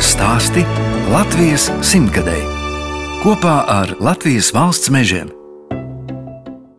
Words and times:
Latvijas 0.00 0.16
stāsti 0.16 0.62
Latvijas 1.12 1.64
simtgadēji 1.84 2.46
kopā 3.20 3.58
ar 3.68 3.90
Latvijas 4.00 4.46
valsts 4.56 4.88
mežiem. 4.88 5.28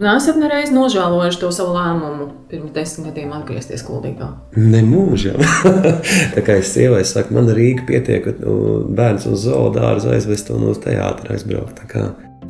Nesat 0.01 0.39
nereiz 0.41 0.71
nožēlojuši 0.73 1.37
to 1.43 1.51
savu 1.53 1.75
lēmumu 1.75 2.31
pirms 2.49 2.73
desmit 2.73 3.11
gadiem 3.11 3.35
atgriezties 3.37 3.85
Kuldīgā? 3.85 4.31
Nemūžam. 4.57 5.37
tā 6.33 6.41
kā 6.41 6.57
es 6.63 6.73
sievai 6.73 7.03
saku, 7.05 7.37
man 7.37 7.53
Rīga 7.53 7.85
pietiek, 7.91 8.25
ka 8.25 8.33
nu, 8.41 8.57
bērns 8.89 9.29
uz 9.29 9.45
zoodārzu 9.45 10.15
aizvest 10.15 10.49
un 10.57 10.71
uz 10.73 10.81
teātru 10.81 11.35
aizbraukt. 11.37 11.85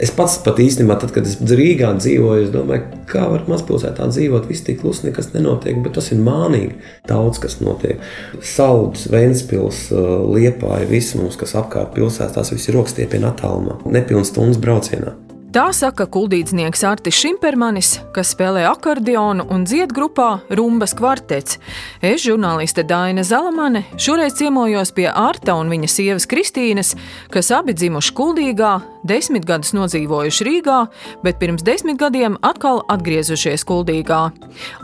Es 0.02 0.10
pats 0.18 0.40
pat 0.42 0.58
īstenībā, 0.58 0.96
tad, 0.98 1.12
kad 1.14 1.28
es 1.30 1.36
Rīgā 1.38 1.92
dzīvoju, 2.00 2.48
es 2.48 2.54
domāju, 2.54 3.02
kā 3.10 3.28
var 3.30 3.44
mazpilsētā 3.52 4.08
dzīvot, 4.10 4.48
viss 4.50 4.66
tik 4.66 4.80
klusi, 4.82 5.06
nekas 5.10 5.30
nenotiek, 5.36 5.78
bet 5.86 5.94
tas 6.00 6.10
ir 6.10 6.24
mānīgi. 6.26 6.80
Daudz 7.10 7.38
kas 7.44 7.60
notiek. 7.62 8.02
Saldus, 8.42 9.06
Vēnspils, 9.14 9.90
Liepāja, 9.92 10.88
viss 10.90 11.14
mums, 11.20 11.38
kas 11.38 11.54
apkārt 11.60 11.94
pilsētā, 11.94 12.34
tas 12.40 12.50
viss 12.50 12.72
ir 12.72 12.80
rokstiepienā 12.80 13.36
attālumā, 13.36 13.78
nepilns 13.94 14.34
stundas 14.34 14.58
braucienā. 14.62 15.14
Tā 15.52 15.66
saka 15.76 16.06
kuldīdznieks 16.08 16.82
Artis 16.88 17.18
Šimpermanis, 17.20 17.98
kas 18.16 18.30
spēlē 18.32 18.62
akordionu 18.70 19.44
un 19.52 19.66
dzied 19.68 19.92
grupā 19.92 20.30
Rumbas 20.56 20.96
kvartets. 20.96 21.58
Es, 22.00 22.24
žurnāliste 22.24 22.86
Daina 22.88 23.26
Zalamane, 23.28 23.84
šoreiz 24.00 24.38
ciemojos 24.40 24.94
pie 24.96 25.10
Arta 25.12 25.58
un 25.60 25.68
viņa 25.70 25.92
sievas 25.92 26.30
Kristīnas, 26.32 26.94
kas 27.36 27.52
abi 27.52 27.76
dzimuši 27.76 28.16
Kuldīgā, 28.16 28.72
desmit 29.08 29.46
gadus 29.48 29.74
nodzīvojuši 29.76 30.48
Rīgā, 30.48 30.78
bet 31.26 31.40
pirms 31.42 31.64
desmit 31.66 32.00
gadiem 32.02 32.38
atkal 32.46 32.84
atgriezušies 32.92 33.66
Kuldīgā. 33.68 34.22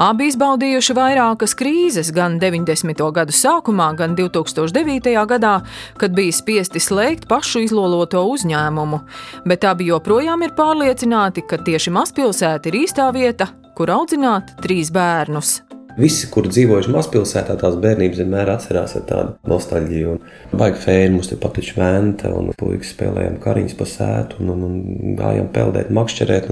Abi 0.02 0.30
izbaudījuši 0.32 0.96
vairākas 0.98 1.56
krīzes, 1.58 2.12
gan 2.16 2.40
90. 2.42 3.04
gadu 3.14 3.36
sākumā, 3.36 3.92
gan 4.00 4.18
2009. 4.18 5.14
gadā, 5.30 5.56
kad 6.02 6.18
bija 6.18 6.36
spiesti 6.36 6.82
slēgt 6.84 7.30
pašu 7.30 7.66
izloloto 7.68 8.24
uzņēmumu, 8.34 9.04
bet 9.46 9.68
abi 9.68 9.92
joprojām 9.92 10.46
ir 10.46 10.58
pārliecināti, 10.58 11.46
ka 11.48 11.62
tieši 11.62 11.94
mazpilsēta 11.94 12.72
ir 12.72 12.82
īstā 12.84 13.12
vieta, 13.16 13.52
kur 13.78 13.94
audzināt 13.94 14.58
trīs 14.64 14.94
bērnus. 14.94 15.60
Visi, 15.98 16.28
kur 16.30 16.46
dzīvojuši 16.46 16.92
mazpilsētā, 16.94 17.56
tās 17.58 17.76
bērnības 17.82 18.20
vienmēr 18.22 18.52
atcerās 18.54 18.92
ar 19.00 19.06
tādu 19.10 19.50
nostalģiju. 19.50 20.12
Baigi 20.54 20.82
fēni 20.84 21.16
mums 21.16 21.32
te 21.32 21.38
patīk 21.42 21.72
šventa, 21.72 22.30
un 22.38 22.52
puikas 22.60 22.92
spēlējām 22.94 23.40
kariņas 23.42 23.74
pa 23.80 23.88
sētu, 23.90 24.38
un, 24.44 24.52
un, 24.54 24.66
un 24.68 25.16
gājām 25.18 25.48
peldēt, 25.56 25.90
makšķerēt. 25.98 26.52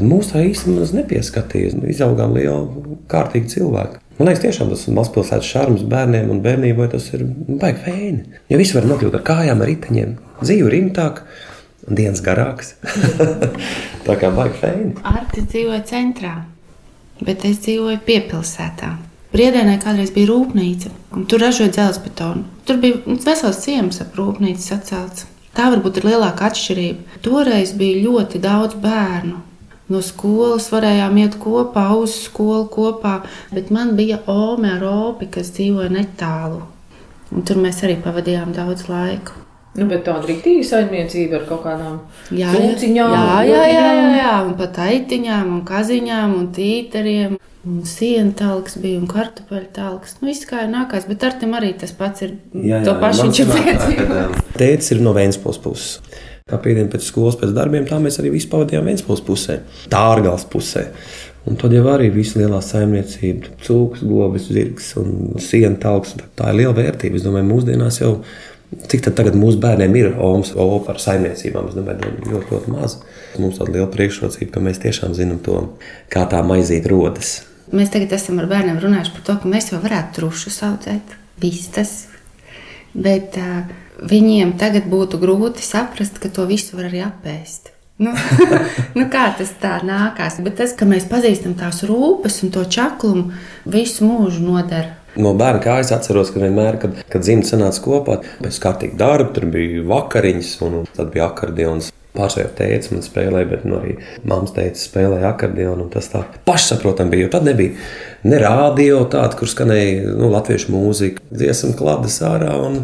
Mūsu 0.00 0.32
tā 0.32 0.44
īstenībā 0.48 0.88
nepieskatījies. 1.02 1.76
Izaugām 1.92 2.32
lielu, 2.38 2.96
kārtīgu 3.12 3.52
cilvēku. 3.52 4.00
Man 4.16 4.30
liekas, 4.30 4.40
tiešām 4.46 4.72
tas 4.72 4.86
mazpilsētas 4.96 5.52
šarms 5.52 5.84
bērniem 5.92 6.32
un 6.32 6.40
bērnībai 6.44 6.88
tas 6.94 7.10
ir 7.12 7.26
baigi 7.26 7.84
fēni. 7.84 8.40
Jo 8.48 8.60
visi 8.60 8.76
var 8.78 8.88
nokļūt 8.88 9.18
ar 9.18 9.26
kājām, 9.28 9.60
ar 9.60 9.68
riteņiem, 9.68 10.16
dzīvi 10.40 10.72
rimtāk. 10.78 11.26
Dienas 11.82 12.22
garāks. 12.24 12.76
tā 14.06 14.16
kā 14.16 14.32
baigi 14.32 14.60
fēni. 14.62 14.96
Arti 15.12 15.44
dzīvo 15.44 15.82
centrā 15.88 16.36
bet 17.26 17.46
es 17.48 17.60
dzīvoju 17.64 18.02
piepilsētā. 18.06 18.92
Briedēnē 19.32 19.78
kādreiz 19.80 20.10
bija 20.12 20.28
rūpnīca, 20.28 20.90
un 21.16 21.24
tur 21.24 21.40
ražoja 21.40 21.72
dzelzbetonu. 21.72 22.44
Tur 22.68 22.80
bija 22.82 23.16
vesels 23.24 23.62
ciems 23.64 24.02
ap 24.04 24.18
rūpnīcu 24.18 24.74
atcelts. 24.76 25.24
Tā 25.56 25.70
varbūt 25.72 26.00
ir 26.00 26.08
lielāka 26.10 26.48
atšķirība. 26.48 27.18
Toreiz 27.24 27.72
bija 27.76 28.02
ļoti 28.06 28.40
daudz 28.44 28.76
bērnu. 28.80 29.40
No 29.92 30.00
skolas 30.04 30.70
varējām 30.72 31.18
iet 31.20 31.34
kopā, 31.40 31.88
uz 32.00 32.14
skolu 32.26 32.68
kopā, 32.72 33.18
bet 33.52 33.72
man 33.74 33.92
bija 33.98 34.22
Ome 34.30 34.70
ar 34.78 34.84
Opi, 34.88 35.28
kas 35.32 35.52
dzīvoja 35.56 35.90
netālu. 35.92 36.62
Un 37.32 37.44
tur 37.48 37.60
mēs 37.60 37.82
arī 37.84 37.98
pavadījām 38.04 38.52
daudz 38.56 38.86
laika. 38.88 39.41
Nu, 39.72 39.86
bet 39.88 40.02
tāda 40.04 40.28
rīktīva 40.28 40.64
saimniecība 40.68 41.38
ar 41.38 41.46
kaut 41.48 41.62
kādām 41.64 41.94
sūciņām. 42.28 43.14
Jā, 43.14 43.38
jā, 43.48 43.62
jā, 43.70 43.86
jā, 43.96 44.10
jā, 44.18 44.34
un 44.44 44.52
pat 44.58 44.82
aitiņām, 44.84 45.54
un 45.54 45.62
kaziņām, 45.68 46.34
un 46.36 46.50
tīteriem. 46.56 47.38
Un 47.62 47.84
sienu 47.86 48.32
talks 48.34 48.74
bija, 48.82 48.98
un 48.98 49.06
kartupeļu 49.06 49.68
talks. 49.76 50.16
Nu, 50.18 50.26
viss 50.32 50.48
kā 50.50 50.64
ir 50.64 50.72
nākās, 50.72 51.06
bet 51.06 51.22
ar 51.22 51.36
tiem 51.38 51.54
arī 51.54 51.70
tas 51.78 51.94
pats 51.94 52.24
ir. 52.26 52.34
Jā, 52.56 52.80
jā, 52.80 52.82
to 52.88 52.96
pašu 52.98 53.28
viņš 53.28 53.40
ir 53.44 53.52
piedzīvojis. 53.52 54.48
Tētis 54.58 54.90
ir 54.96 55.02
no 55.06 55.14
Vēnspils 55.14 55.62
puses. 55.62 56.16
Kā 56.50 56.58
pēdējiem 56.58 56.90
pēc 56.90 57.06
skolas, 57.06 57.38
pēc 57.38 57.54
darbiem, 57.54 57.86
tā 57.86 58.00
mēs 58.02 58.18
arī 58.18 58.34
visu 58.34 58.50
pavadījām 58.50 58.90
Vēnspils 58.90 59.22
pusē, 59.24 59.60
Tārgals 59.94 60.48
pusē. 60.50 60.88
Un 61.46 61.56
tad 61.58 61.72
jau 61.74 61.86
arī 61.90 62.10
viss 62.14 62.36
lielā 62.38 62.58
saimniecība, 62.62 63.54
cūks, 63.62 64.02
govis, 64.06 64.50
zirgs 64.50 64.92
un 64.98 65.38
sienu 65.42 65.78
talks. 65.82 66.16
Tā 66.38 66.50
ir 66.50 66.60
liela 66.60 66.74
vērtība. 66.76 67.18
Es 67.18 67.24
domāju, 67.26 67.48
mūsdienās 67.48 67.98
jau 68.02 68.12
Cik 68.72 69.04
tad 69.04 69.34
mūsu 69.36 69.60
bērniem 69.60 69.96
ir 70.00 70.14
OMS, 70.16 70.54
OPA 70.56 70.94
ar 70.94 71.00
saimniecībām? 71.02 71.68
Es 71.68 71.76
domāju, 71.76 72.12
ļoti, 72.24 72.54
ļoti 72.54 72.72
maz. 72.72 72.96
Mums 73.40 73.58
tāda 73.60 73.74
liela 73.74 73.88
priekšrocība, 73.92 74.54
ka 74.54 74.62
mēs 74.64 74.80
tiešām 74.80 75.12
zinām 75.16 75.42
to, 75.44 75.58
kā 76.12 76.24
tā 76.30 76.40
maizīt 76.46 76.88
rodas. 76.88 77.42
Mēs 77.72 77.92
tagad 77.92 78.14
esam 78.16 78.40
ar 78.40 78.48
bērniem 78.48 78.80
runājuši 78.80 79.12
par 79.16 79.26
to, 79.28 79.36
ka 79.42 79.52
mēs 79.52 79.70
jau 79.72 79.80
varētu 79.82 80.16
trušus 80.18 80.58
audzēt, 80.68 81.14
vistas. 81.40 81.92
Bet 82.92 83.36
uh, 83.40 83.68
viņiem 84.08 84.56
tagad 84.60 84.88
būtu 84.92 85.20
grūti 85.20 85.64
saprast, 85.64 86.20
ka 86.20 86.32
to 86.32 86.48
visu 86.48 86.76
var 86.78 86.88
arī 86.88 87.04
apēst. 87.04 87.72
Nu, 88.02 88.12
nu 88.98 89.06
kā 89.12 89.28
tas 89.36 89.52
tā 89.60 89.76
nākās? 89.84 90.40
Bet 90.44 90.56
tas, 90.60 90.72
ka 90.76 90.88
mēs 90.88 91.06
pazīstam 91.10 91.54
tās 91.60 91.84
rūpes 91.88 92.40
un 92.46 92.52
to 92.56 92.64
čaklumu, 92.64 93.36
visu 93.68 94.08
mūžu 94.08 94.42
nodara. 94.48 94.96
No 95.20 95.34
bērna 95.36 95.60
kājas 95.60 95.92
atceros, 95.92 96.30
ka 96.32 96.40
vienmēr, 96.40 96.78
kad, 96.80 97.00
kad 97.12 97.24
dzimta 97.24 97.52
sanāca 97.52 97.82
kopā, 97.84 98.20
pēc 98.40 98.60
kārtīgi 98.62 98.96
darba, 99.00 99.32
tur 99.36 99.48
bija 99.52 99.82
vakariņas 99.90 100.52
un 100.64 100.78
tad 100.96 101.12
bija 101.12 101.28
akordions. 101.28 101.90
Pārsvarā 102.12 102.50
teica, 102.52 102.90
man 102.92 103.04
spēlēja, 103.04 103.48
bet 103.48 103.62
nu, 103.64 103.78
arī 103.78 103.94
māmas 104.28 104.52
teica, 104.52 104.76
spēlēja 104.76 105.30
akordionu. 105.30 105.86
Tas 105.92 106.10
tā 106.12 106.20
pašsaprotami 106.44 107.14
bija. 107.14 107.30
Tad 107.32 107.48
nebija 107.48 107.72
ne 108.28 108.40
rādio 108.40 108.98
tāda, 109.12 109.38
kur 109.40 109.48
skanēja 109.48 110.12
nu, 110.18 110.28
latviešu 110.34 110.74
mūzika, 110.74 111.24
dziesmu 111.32 111.72
klādes 111.78 112.18
ārā. 112.28 112.52
Un, 112.68 112.82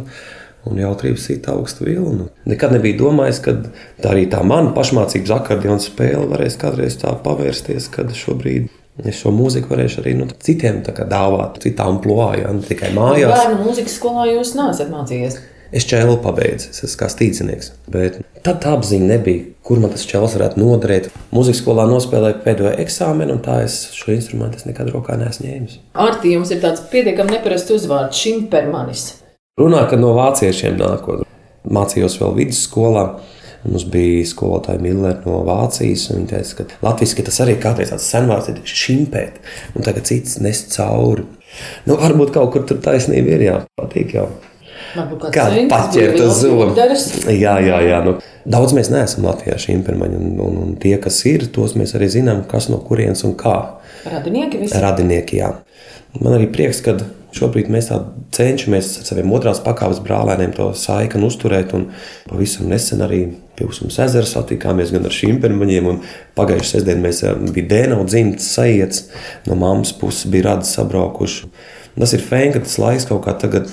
un 0.69 0.81
jautrības 0.81 1.29
sita 1.29 1.53
augstu 1.55 1.87
vilnu. 1.87 2.29
Nekad 2.49 2.75
nebija 2.75 2.99
domājis, 2.99 3.39
ka 3.45 3.55
tā 4.03 4.11
arī 4.13 4.27
tā 4.33 4.41
mana 4.45 4.73
pašmācības 4.77 5.33
akordiona 5.39 5.81
spēle 5.81 6.27
varēs 6.29 6.59
kādreiz 6.61 6.99
tā 7.01 7.15
pavērsties, 7.25 7.89
kad 7.95 8.13
šobrīd 8.17 8.69
Es 9.07 9.21
šo 9.21 9.31
mūziku 9.31 9.71
varēšu 9.71 10.03
arī 10.03 10.17
nu, 10.19 10.27
citiem 10.43 10.81
dāvāt, 10.83 11.61
citām 11.63 12.01
plūām, 12.03 12.59
ne 12.59 12.67
tikai 12.67 12.91
mājās. 12.97 13.31
Bērnu 13.31 13.69
mūzikas 13.69 13.95
skolā 14.01 14.27
jūs 14.33 14.57
neesat 14.59 14.91
mācījies. 14.91 15.39
Es 15.69 15.85
čēlu 15.85 16.17
pabeidzu, 16.25 16.71
es 16.73 16.81
esmu 16.87 16.99
kā 17.03 17.11
stīcinieks. 17.13 17.71
Bet 17.93 18.23
tad 18.41 18.63
tā 18.65 18.73
apziņa 18.73 19.09
nebija, 19.11 19.51
kur 19.69 19.83
man 19.83 19.93
tas 19.93 20.07
čels 20.09 20.35
varētu 20.39 20.63
noderēt. 20.63 21.11
Mūzikas 21.37 21.61
skolā 21.61 21.85
nospēlēju 21.91 22.41
pēdējo 22.47 22.73
eksāmenu, 22.87 23.37
un 23.37 23.43
tā 23.45 23.61
es 23.67 23.77
šo 23.93 24.15
instrumentu 24.17 24.63
es 24.63 24.65
nekad 24.65 24.89
rokā 24.95 25.19
neesmu 25.21 25.45
ņēmis. 25.45 25.79
Arti, 26.07 26.33
jums 26.35 26.55
ir 26.55 26.63
tāds 26.65 26.87
pietiekami 26.89 27.37
neparasts 27.37 27.75
uzvārds- 27.77 28.19
Šimpermanis. 28.23 29.05
Runā, 29.61 29.85
ka 29.91 30.01
no 30.01 30.15
vāciešiem 30.17 30.81
nākot. 30.81 31.27
Mācījos 31.69 32.17
vēl 32.23 32.35
vidusskolā. 32.41 33.05
Mums 33.65 33.85
bija 33.91 34.27
skolotāja 34.29 34.81
Millera 34.83 35.19
no 35.25 35.41
Vācijas. 35.47 36.09
Viņa 36.13 36.29
teica, 36.31 36.61
ka 36.61 36.87
latviešu 36.87 37.25
tas 37.27 37.41
arī 37.45 37.57
kādreiz 37.63 37.91
tāds 37.93 38.07
senvārds 38.13 38.53
ir 38.53 38.61
šimpēt, 38.63 39.41
un 39.75 39.87
tagad 39.87 40.07
cits 40.09 40.39
nes 40.45 40.63
cauri. 40.75 41.27
Nu, 41.89 41.97
varbūt 41.99 42.33
kaut 42.37 42.53
kur 42.55 42.67
tur 42.69 42.79
taisnība 42.85 43.35
ir, 43.35 43.45
jā, 43.49 43.59
patīk 43.81 44.15
jau. 44.15 44.29
Kāda 44.95 45.65
paķert 45.69 46.21
uz 46.23 46.43
zūmu? 46.45 46.71
Jā, 47.35 47.59
jā, 47.65 47.81
jā. 47.85 47.99
Nu, 48.07 48.15
daudz 48.49 48.77
mēs 48.77 48.93
neesam 48.95 49.27
Latvijā 49.27 49.59
šī 49.61 49.75
impermaņa, 49.79 50.21
un, 50.21 50.39
un, 50.45 50.59
un 50.65 50.75
tie, 50.81 50.95
kas 51.03 51.19
ir, 51.29 51.49
tos 51.53 51.75
mēs 51.79 51.97
arī 51.99 52.09
zinām, 52.15 52.45
kas 52.49 52.71
no 52.73 52.79
kurienes 52.85 53.25
un 53.27 53.35
kā. 53.39 53.59
Radinieki 54.09 54.63
visi? 54.63 54.79
Radinieki, 54.81 55.43
jā. 55.43 55.53
Man 56.23 56.39
arī 56.39 56.47
prieks, 56.53 56.81
ka 56.85 56.97
Šobrīd 57.37 57.69
mēs 57.69 57.91
cenšamies 58.35 58.95
ar 59.01 59.07
saviem 59.07 59.33
otrās 59.37 59.61
pakāpes 59.61 60.01
brālēniem 60.05 60.55
to 60.57 60.71
saikni 60.79 61.27
uzturēt. 61.29 61.75
Pavisam 62.29 62.71
nesen 62.73 63.05
arī 63.05 63.21
Pilsums 63.59 63.99
ezera 64.03 64.29
satikāmies 64.29 64.93
gan 64.95 65.07
ar 65.09 65.15
šīm 65.15 65.41
pirmajiem. 65.43 65.91
Pagājušajā 66.39 66.79
sestdienā 66.79 67.05
mēs 67.09 67.25
eh, 67.27 67.35
bijām 67.55 67.71
Dēnau 67.73 68.05
dzimtas 68.09 68.53
sajietas, 68.55 69.05
no 69.49 69.59
mammas 69.59 69.93
puses 69.99 70.31
bija 70.31 70.53
radi 70.53 70.71
sabraukuši. 70.71 71.51
Tas 71.99 72.15
ir 72.15 72.23
fēni, 72.23 72.55
ka 72.55 72.63
tas 72.63 72.79
laiks 72.79 73.09
kaut 73.09 73.25
kā 73.27 73.35
tagad 73.43 73.67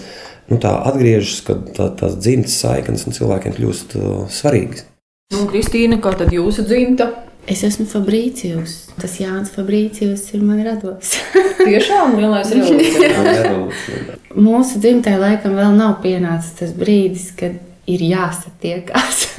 nu, 0.50 0.58
atgriežas, 0.58 1.44
kad 1.46 1.70
tā, 1.78 1.92
tās 2.00 2.18
dzimtas 2.18 2.58
saiknes 2.64 3.06
cilvēkiem 3.06 3.54
kļūst 3.58 3.96
uh, 4.00 4.26
svarīgas. 4.34 4.88
Nu, 5.34 5.46
Kristīna, 5.50 5.98
kā 6.02 6.14
tad 6.18 6.34
jūsu 6.34 6.66
dzimta? 6.66 7.12
Es 7.50 7.62
esmu 7.66 7.86
Fabricijus. 7.86 8.88
Tas 8.98 9.20
Jānis 9.22 9.52
Fabricijus 9.54 10.24
ir 10.34 10.42
man 10.42 10.64
rados. 10.66 11.14
Tiešām 11.68 12.16
lielais 12.18 12.50
revolūcija. 12.56 14.18
Mūsu 14.48 14.82
dzimtē 14.82 15.14
laikam 15.22 15.54
vēl 15.58 15.78
nav 15.78 16.00
pienācis 16.02 16.58
tas 16.58 16.74
brīdis, 16.78 17.30
kad 17.38 17.60
ir 17.90 18.04
jāsatiekās. 18.06 19.26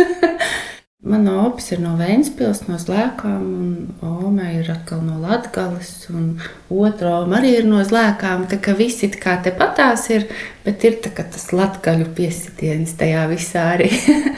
Mana 1.06 1.37
opis 1.44 1.69
ir 1.70 1.78
no 1.84 1.93
Vēncpils, 2.00 2.64
no 2.66 2.81
Zlēkām, 2.82 3.43
un 3.46 4.08
Oma 4.26 4.48
ir 4.56 4.66
atkal 4.72 5.04
no 5.06 5.20
Latgales, 5.22 5.93
un 6.10 6.40
otra 6.72 7.20
Oma 7.20 7.38
arī 7.38 7.52
ir 7.60 7.69
no 7.69 7.78
Zlēkām. 7.87 8.48
Tā 8.50 8.58
kā 8.64 8.75
visi 8.75 9.12
kā 9.14 9.37
te 9.44 9.52
patās 9.54 10.08
ir, 10.10 10.26
bet 10.64 10.82
ir 10.88 10.98
tā, 11.04 11.12
tas 11.14 11.46
latgaļu 11.54 12.08
piesitiens 12.16 12.96
tajā 12.98 13.22
visā 13.31 13.69
arī. 13.76 13.93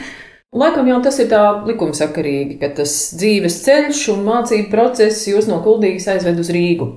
Laikam 0.61 0.87
jau 0.89 1.01
tas 1.05 1.17
ir 1.21 1.31
tā 1.33 1.41
likumsakarīgi, 1.65 2.59
ka 2.61 2.69
tas 2.77 2.93
dzīves 3.17 3.61
ceļš 3.65 4.05
un 4.13 4.23
mācību 4.29 4.69
process 4.69 5.25
jūs 5.29 5.49
no 5.49 5.63
Kuldīgas 5.65 6.09
aizved 6.13 6.41
uz 6.41 6.53
Rīgu. 6.53 6.91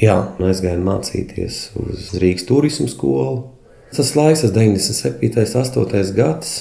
Jā, 0.00 0.16
nu 0.40 0.48
es 0.48 0.64
gāju 0.64 0.80
mācīties 0.88 1.62
uz 1.84 2.14
Rīgas 2.16 2.48
turismu 2.48 2.88
skolu. 2.88 3.51
Tas 3.92 4.14
laiks, 4.16 4.44
tas 4.44 4.54
97. 4.54 5.32
un 5.36 5.64
8. 5.86 6.12
gads, 6.16 6.52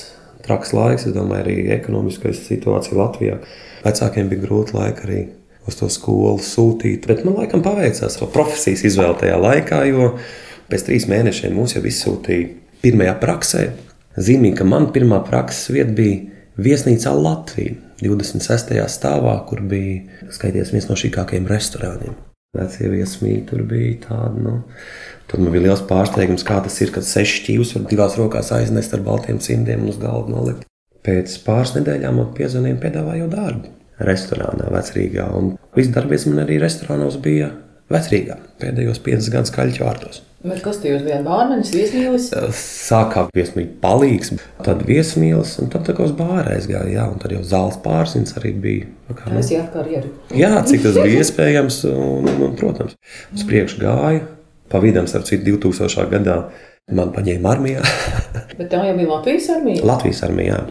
traks 0.43 0.73
laiks, 0.75 1.05
es 1.07 1.15
domāju, 1.15 1.45
arī 1.45 1.57
ekonomiskā 1.77 2.33
situācija 2.35 2.97
Latvijā. 2.97 3.37
Vecākiem 3.85 4.31
bija 4.31 4.43
grūti 4.43 4.75
laiki 4.75 5.05
arī 5.07 5.21
uz 5.69 5.77
to 5.79 5.87
skolu 5.93 6.41
sūtīt, 6.43 7.07
bet 7.07 7.23
man 7.25 7.37
laikam 7.39 7.63
paveicās 7.63 8.17
savu 8.17 8.31
profesijas 8.33 8.83
izvēle 8.89 9.15
tajā 9.21 9.37
laikā, 9.39 9.85
jo 9.91 10.11
pēc 10.71 10.89
trīs 10.89 11.07
mēnešiem 11.11 11.55
mūs 11.55 11.77
jau 11.77 11.85
izsūtīja 11.87 12.51
pirmajā 12.81 13.15
praksē, 13.21 13.63
Zīmīgi, 14.19 14.57
ka 14.59 14.65
man 14.67 14.89
pirmā 14.91 15.21
prakses 15.23 15.69
vieta 15.71 15.93
bija 15.95 16.19
viesnīcā 16.59 17.13
Latvijā, 17.15 17.77
26. 18.01 18.75
stāvā, 18.91 19.37
kur 19.47 19.61
bija 19.63 20.27
skaities 20.35 20.73
viens 20.73 20.89
no 20.89 20.97
šīkākajiem 20.99 21.47
restorāniem. 21.47 22.17
Vecie 22.57 22.89
viesmīļi 22.91 23.45
tur 23.47 23.61
bija 23.63 23.93
tādi. 24.09 24.41
Nu, 24.43 24.57
Tad 25.31 25.39
man 25.39 25.53
bija 25.53 25.69
liels 25.69 25.83
pārsteigums, 25.87 26.43
kā 26.43 26.57
tas 26.63 26.75
ir, 26.83 26.89
kad 26.91 27.05
seši 27.07 27.37
šķīvus 27.39 27.69
var 27.77 27.85
divās 27.87 28.17
rokās 28.19 28.51
aiznest 28.51 28.91
ar 28.97 29.05
baltiem 29.05 29.39
cimdiem 29.39 29.85
un 29.85 29.93
uz 29.93 29.99
galda 30.01 30.33
nolikt. 30.33 30.65
Pēc 31.07 31.37
pāris 31.45 31.71
nedēļām 31.77 32.19
man 32.19 32.33
piezvanīja 32.35 32.75
un 32.75 32.81
piedāvāja 32.81 33.29
darbu 33.31 33.71
restorānā, 34.03 34.67
Vecrīgā. 34.73 35.29
Un 35.37 35.53
viss 35.77 35.93
darbs 35.95 36.27
man 36.27 36.43
arī 36.43 36.59
restorānos 36.59 37.15
bija 37.23 37.53
Vecrīgā 37.91 38.37
pēdējos 38.61 39.01
piecus 39.05 39.31
gadus 39.33 39.53
kaļķu 39.55 39.85
vārtos. 39.85 40.21
Bet 40.41 40.63
kas 40.65 40.79
jūs 40.81 41.03
bijāt? 41.05 41.21
Bārmenis, 41.21 41.69
viesmīlis? 41.75 42.31
Sākā 42.57 43.27
viesmīlis 43.35 43.75
palīgs, 43.83 44.31
tad 44.65 44.81
viesmīlis, 44.87 45.53
un 45.61 45.69
tad 45.69 45.85
tā 45.85 45.93
kā 45.97 46.07
uz 46.07 46.15
bāra 46.17 46.55
aizgāja, 46.55 46.89
jā, 46.95 47.05
un 47.11 47.21
tad 47.21 47.35
jau 47.35 47.43
zāles 47.45 47.77
pārsins 47.83 48.33
arī 48.39 48.55
bija. 48.63 48.89
Nu 49.05 49.17
kā, 49.19 49.29
nu, 49.29 49.43
jā, 49.45 49.61
karjeru. 49.73 50.09
Jā, 50.33 50.55
cik 50.65 50.81
tas 50.87 50.97
bija 50.97 51.19
iespējams, 51.21 51.83
un, 51.91 52.25
un, 52.31 52.43
un 52.47 52.57
protams, 52.57 52.97
uz 53.35 53.45
priekšu 53.45 53.83
gāju, 53.83 54.25
pa 54.73 54.81
vidam, 54.81 55.05
starp 55.09 55.29
citu, 55.29 55.59
2000. 55.61 56.09
gadā 56.15 56.39
man 56.97 57.13
paņēma 57.13 57.53
armijā. 57.53 57.85
Bet 58.57 58.71
tā 58.73 58.81
jau 58.87 58.97
bija 58.97 59.13
Latvijas 59.13 59.51
armija? 59.59 59.85
Latvijas 59.93 60.23
armijā. 60.25 60.61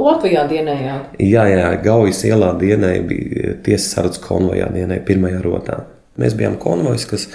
Latvijā 0.00 0.44
dienējāt? 0.48 1.16
Jā, 1.18 1.48
jā, 1.50 1.70
Gaujas 1.82 2.22
ielā 2.28 2.54
dienēja, 2.60 3.02
bija 3.10 3.56
tiesas 3.66 3.90
sardzes 3.96 4.22
konvojā 4.22 4.70
dienēja 4.70 5.02
pirmajā 5.08 5.42
rotā. 5.42 5.80
Mēs 6.20 6.36
bijām 6.36 6.58
konvojs, 6.60 7.06
kas 7.08 7.26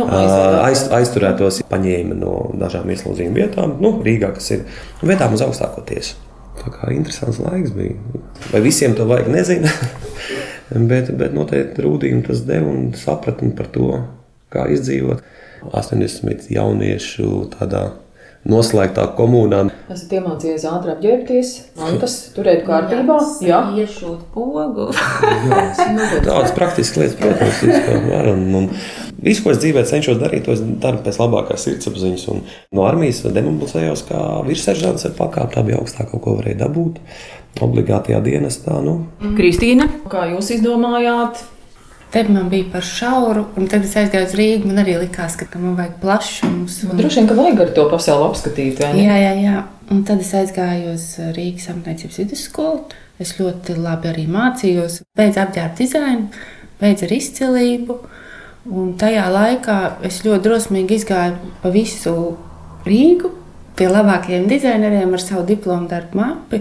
nu, 0.00 0.08
aiz, 0.10 0.84
aizturētos, 0.90 1.62
paņēma 1.70 2.16
no 2.18 2.34
dažām 2.58 2.90
ieslodzījuma 2.90 3.38
vietām, 3.38 3.76
nu, 3.82 3.94
Rīgā, 4.02 4.32
kas 4.34 4.50
ir 4.56 4.64
vietām 5.02 5.36
uz 5.36 5.44
augstāko 5.46 5.84
tiesu. 5.86 6.18
Tā 6.58 6.72
kā 6.74 6.90
interesants 6.92 7.40
laiks 7.42 7.72
bija. 7.74 7.94
Vai 8.52 8.60
visiem 8.64 8.96
to 8.98 9.06
vajag, 9.08 9.30
nezinu. 9.32 9.70
bet, 10.90 11.12
bet 11.18 11.36
noteikti 11.36 11.84
rūdījumu 11.86 12.26
tas 12.26 12.42
deva 12.48 12.68
un 12.70 12.90
sapratni 12.98 13.52
par 13.56 13.70
to, 13.72 13.94
kā 14.52 14.66
izdzīvot. 14.74 15.22
80 15.62 16.48
jauniešu 16.50 17.28
tādā 17.54 17.84
noslēgtā 18.48 19.04
komunā. 19.16 19.62
Esat 19.92 20.16
iemācījies 20.18 20.64
ātri 20.66 20.92
apģērbties, 20.96 21.52
mantas, 21.78 22.16
turēt 22.34 22.64
kārtībā, 22.66 23.18
jā, 23.46 23.60
iešūt 23.78 24.24
pogu. 24.34 24.88
Tādas 26.26 26.54
praktiskas 26.56 26.98
lietas, 26.98 27.16
protams, 27.20 27.62
un 28.58 28.66
visu, 29.22 29.44
ko 29.44 29.54
es 29.54 29.62
dzīvē 29.62 29.84
cenšos 29.88 30.18
darīt, 30.22 30.46
to 30.48 30.56
es 30.56 30.64
daru 30.82 31.04
pēc 31.06 31.20
labākās 31.22 31.68
sirdsapziņas. 31.68 32.26
Un 32.34 32.42
no 32.74 32.88
armijas 32.88 33.22
demobilizējos 33.28 34.06
kā 34.10 34.24
virsseržants 34.48 35.06
ar 35.06 35.16
pakāpi, 35.18 35.54
tā 35.54 35.64
bija 35.68 35.78
augstākā, 35.82 36.18
ko 36.18 36.36
varēja 36.40 36.64
dabūt. 36.64 36.98
Obligātajā 37.62 38.18
dienestā. 38.24 38.78
Nu. 38.82 39.02
Kristīna, 39.36 39.86
kā 40.10 40.24
jūs 40.32 40.54
izdomājāt, 40.56 41.44
Te 42.12 42.20
man 42.28 42.50
bija 42.52 42.66
par 42.72 42.82
šauru, 42.84 43.46
un 43.56 43.68
tad 43.72 43.86
es 43.86 43.94
aizgāju 43.96 44.26
uz 44.26 44.32
Rīgā. 44.36 44.66
Man 44.68 44.82
arī 44.82 44.98
likās, 45.00 45.32
ka 45.40 45.46
man 45.56 45.78
vajag 45.78 45.94
plašums. 46.02 46.74
Un... 46.84 46.98
Droši 46.98 47.22
vien, 47.22 47.28
ka 47.30 47.36
vajag 47.38 47.62
ar 47.64 47.70
to 47.78 47.84
pasauli 47.88 48.26
apskatīt. 48.26 48.82
Jā, 48.84 49.14
jā, 49.16 49.30
jā. 49.40 49.62
Un 49.92 50.02
tad 50.08 50.20
es 50.20 50.32
aizgāju 50.36 50.92
uz 50.92 51.06
Rīgas 51.32 51.70
apgādājības 51.72 52.18
vidusskolu. 52.20 52.82
Es 53.22 53.32
ļoti 53.38 53.78
labi 53.78 54.10
arī 54.10 54.26
mācījos. 54.28 54.98
Beidzu 55.16 55.40
apģērbu 55.40 55.78
dizainu, 55.78 56.42
beidzu 56.82 57.08
ar 57.08 57.16
izcilību. 57.16 57.96
Un 58.76 58.92
tajā 59.00 59.24
laikā 59.32 59.78
es 60.04 60.20
ļoti 60.26 60.44
drosmīgi 60.50 61.00
izgāju 61.00 61.54
pa 61.64 61.72
visu 61.72 62.14
Rīgu 62.84 63.32
pie 63.78 63.88
labākajiem 63.88 64.44
dizaineriem 64.52 65.16
ar 65.16 65.24
savu 65.24 65.46
diplomu 65.48 65.88
darbu 65.88 66.20
mapi. 66.20 66.60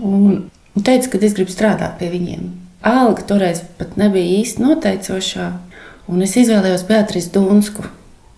Un 0.00 0.48
teicu, 0.80 1.12
ka 1.12 1.20
es 1.20 1.36
gribu 1.36 1.52
strādāt 1.52 2.00
pie 2.00 2.08
viņiem 2.16 2.48
alga 2.86 3.26
toreiz 3.28 3.62
pat 3.78 3.96
nebija 4.00 4.40
īsti 4.40 4.64
noteicošā. 4.64 5.50
Un 6.10 6.24
es 6.26 6.34
izvēlējos 6.40 6.86
Beatrisu 6.88 7.34
Dunsku. 7.36 7.84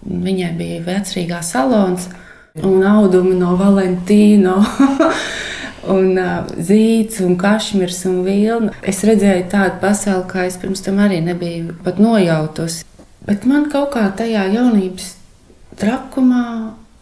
Viņai 0.03 0.51
bija 0.59 0.83
vecrīgā 0.85 1.41
salons 1.47 2.09
un 2.61 2.83
audumi 2.85 3.37
no 3.39 3.55
Valentīno. 3.57 4.59
un 5.91 6.19
uh, 6.19 6.51
zīts, 6.63 7.21
un 7.25 7.37
kašmirs 7.41 8.03
un 8.11 8.21
vilna. 8.27 8.73
Es 8.83 9.03
redzēju 9.07 9.49
tādu 9.53 9.81
pasauli, 9.83 10.29
kā 10.31 10.47
es 10.47 10.59
pirms 10.63 10.85
tam 10.85 11.01
arī 11.03 11.21
nebiju 11.25 11.77
pat 11.85 11.99
nojautusi. 12.03 12.87
Bet 13.27 13.47
man 13.47 13.69
kaut 13.71 13.93
kā 13.95 14.09
tajā 14.19 14.49
jaunības 14.53 15.13
trakumā 15.79 16.45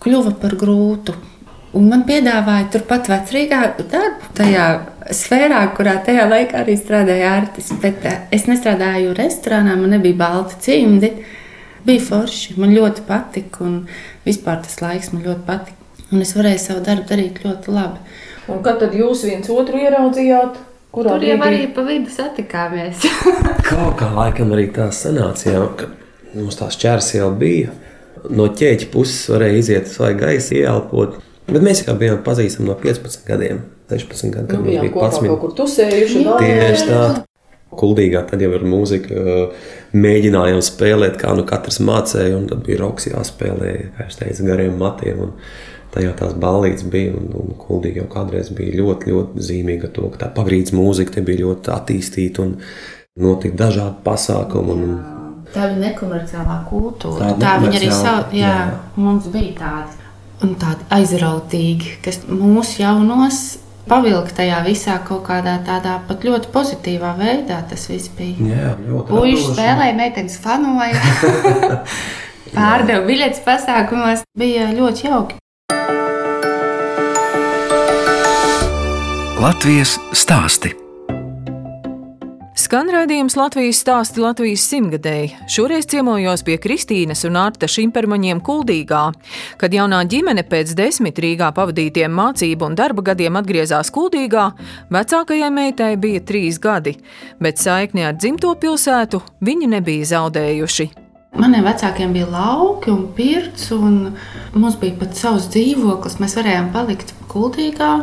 kļuva 0.01 0.35
par 0.41 0.57
grūtu. 0.61 1.17
Un 1.77 1.87
man 1.87 2.03
piedāvāja 2.09 2.67
turpat 2.75 3.09
vecrīgā 3.13 3.61
darbu, 3.79 4.33
tajā 4.37 4.67
sfērā, 5.15 5.61
kurā 5.77 5.97
tajā 6.05 6.27
laikā 6.31 6.63
arī 6.63 6.77
strādāja 6.79 7.35
artis. 7.41 7.71
Bet 7.83 8.05
eh, 8.09 8.23
es 8.35 8.47
nestrādāju 8.51 9.15
restorānā, 9.19 9.77
man 9.81 9.97
nebija 9.97 10.19
balti 10.21 10.59
cimdi. 10.67 11.13
Bija 11.87 12.03
forši, 12.05 12.59
man 12.61 12.75
ļoti 12.77 13.05
patika, 13.09 13.65
un 13.65 13.87
vispār 14.27 14.61
tas 14.65 14.81
laiks 14.85 15.15
man 15.15 15.25
ļoti 15.25 15.47
patika. 15.47 15.77
Un 16.11 16.25
es 16.25 16.35
varēju 16.37 16.61
savu 16.61 16.83
darbu 16.85 17.07
darīt 17.09 17.39
ļoti 17.45 17.73
labi. 17.73 18.03
Un 18.51 18.61
kad 18.67 18.81
tad 18.83 18.97
jūs 18.99 19.23
viens 19.29 19.49
otru 19.55 19.79
ieraudzījāt? 19.79 20.59
Kurā 20.91 21.15
Tur 21.15 21.23
jau 21.23 21.37
brīdī? 21.39 21.47
arī 21.47 21.67
pa 21.75 21.85
vidu 21.87 22.11
satikāmies. 22.11 23.05
Kaut 23.69 23.95
kā 24.01 24.09
laikam 24.11 24.51
arī 24.57 24.67
tā 24.75 24.89
sanāca, 24.95 25.47
jā, 25.53 25.61
ka 25.79 25.87
mums 26.35 26.59
tās 26.59 26.79
ķērs 26.83 27.13
jau 27.15 27.31
bija. 27.39 27.71
No 28.27 28.49
ķēķa 28.51 28.91
puses 28.93 29.31
varēja 29.31 29.61
iziet 29.63 29.93
svaigu 29.93 30.25
gaisu, 30.27 30.57
ieelpot. 30.59 31.21
Bet 31.47 31.63
mēs 31.63 31.85
jau 31.87 31.95
bijām 31.99 32.25
pazīstami 32.27 32.69
no 32.69 32.75
15 32.83 33.23
gadiem. 33.29 33.63
16 33.91 34.35
gadi, 34.35 34.47
kad 34.51 34.63
nu, 34.63 34.69
bija 34.69 34.85
11. 34.87 35.27
Kaut 35.33 35.43
kur 35.43 35.57
tusējuši. 35.63 36.23
Tieši 36.41 36.87
tā. 36.91 37.03
Kuldīgā 37.81 38.25
tad 38.27 38.41
jau 38.43 38.51
ar 38.57 38.65
mūziku 38.67 39.27
mēģinājām 39.95 40.63
spēlēt, 40.65 41.21
kā 41.21 41.31
nu 41.39 41.45
katrs 41.47 41.79
mācīja, 41.87 42.35
un 42.35 42.49
tad 42.51 42.65
bija 42.67 42.81
roks 42.81 43.07
jāspēlē, 43.13 43.75
kā 43.97 44.09
es 44.11 44.19
teicu, 44.19 44.47
gariem 44.49 44.75
matiem. 44.81 45.21
Un 45.29 45.37
tajā 45.95 46.11
tās 46.19 46.35
balīdzes 46.39 46.91
bija, 46.91 47.15
un, 47.19 47.31
un 47.39 47.55
kuldīgi 47.59 48.03
jau 48.03 48.09
kādreiz 48.11 48.51
bija 48.55 48.75
ļoti, 48.81 49.15
ļoti 49.15 49.47
zīmīga 49.47 49.93
to, 49.95 50.11
ka 50.11 50.25
tā 50.25 50.33
pagrīdes 50.35 50.75
mūzika 50.75 51.17
te 51.17 51.25
bija 51.27 51.45
ļoti 51.45 51.73
attīstīta 51.75 52.45
un 52.45 52.57
notika 53.23 53.65
dažādi 53.67 54.03
pasākumi. 54.07 54.77
Un, 54.77 55.01
Tā 55.51 55.67
bija 55.67 55.81
nekomerciālā 55.89 56.61
kultūra. 56.69 57.33
Tā, 57.33 57.39
tā 57.43 57.57
viņa 57.65 57.79
arī 57.81 57.89
savu, 57.91 58.37
jā, 58.39 58.53
jā. 58.55 58.77
mums 58.99 59.27
bija 59.33 59.57
tāda. 59.59 59.97
Un 60.41 60.55
tādi 60.57 60.87
aizrautīgi, 60.95 61.99
kas 62.05 62.23
mūsu 62.31 62.81
jaunos 62.81 63.41
pavilkt 63.91 64.37
tajā 64.39 64.61
visā 64.67 64.97
kaut 65.07 65.25
kādā 65.27 65.59
tādā 65.67 65.99
pat 66.09 66.25
ļoti 66.27 66.51
pozitīvā 66.55 67.15
veidā. 67.19 67.61
Tas 67.71 67.89
viss 67.91 68.11
bija. 68.17 68.49
Jā, 68.53 68.73
ļoti 68.87 69.11
Puiši 69.11 69.47
spēlēja, 69.53 69.97
meitenes 69.99 70.39
fanoja, 70.41 70.95
pārdeva 72.57 73.03
biļetes 73.09 73.43
pasākumos. 73.47 74.25
Bija 74.39 74.71
ļoti 74.77 75.09
jauki. 75.11 75.41
Latvijas 79.41 79.97
stāsti. 80.13 80.77
Skan 82.61 82.91
raidījums 82.93 83.39
Latvijas 83.39 83.79
stāsti 83.81 84.21
Latvijas 84.21 84.67
simtgadēji. 84.69 85.31
Šoreiz 85.49 85.87
ciemojos 85.89 86.43
pie 86.45 86.59
Kristīnas 86.61 87.23
un 87.25 87.39
Arta 87.41 87.65
Šimpermaņiem 87.71 88.43
Kuldīgā. 88.45 89.05
Kad 89.57 89.73
jaunā 89.73 90.03
ģimene 90.11 90.43
pēc 90.45 90.75
desmit 90.77 91.17
Rīgā 91.25 91.49
pavadītiem 91.57 92.13
mācību 92.13 92.67
un 92.69 92.77
darba 92.77 93.07
gadiem 93.07 93.39
atgriezās 93.41 93.89
Kuldīgā, 93.95 94.51
vecākajai 94.93 95.49
meitai 95.57 95.95
bija 96.03 96.21
trīs 96.21 96.59
gadi, 96.61 96.99
bet 97.41 97.63
saikni 97.63 98.05
ar 98.11 98.19
dzimto 98.19 98.53
pilsētu 98.61 99.23
viņi 99.47 99.71
nebija 99.79 100.11
zaudējuši. 100.13 100.91
Maniem 101.41 101.65
vecākiem 101.65 102.13
bija 102.13 102.29
lauki 102.29 102.93
un 102.93 103.07
pirts, 103.17 103.71
un 103.73 104.19
mums 104.53 104.77
bija 104.83 104.99
pat 105.01 105.17
savs 105.17 105.49
dzīvoklis. 105.55 106.21
Mēs 106.21 106.37
varējām 106.37 106.69
palikt 106.77 107.15
Kuldīgā. 107.33 107.95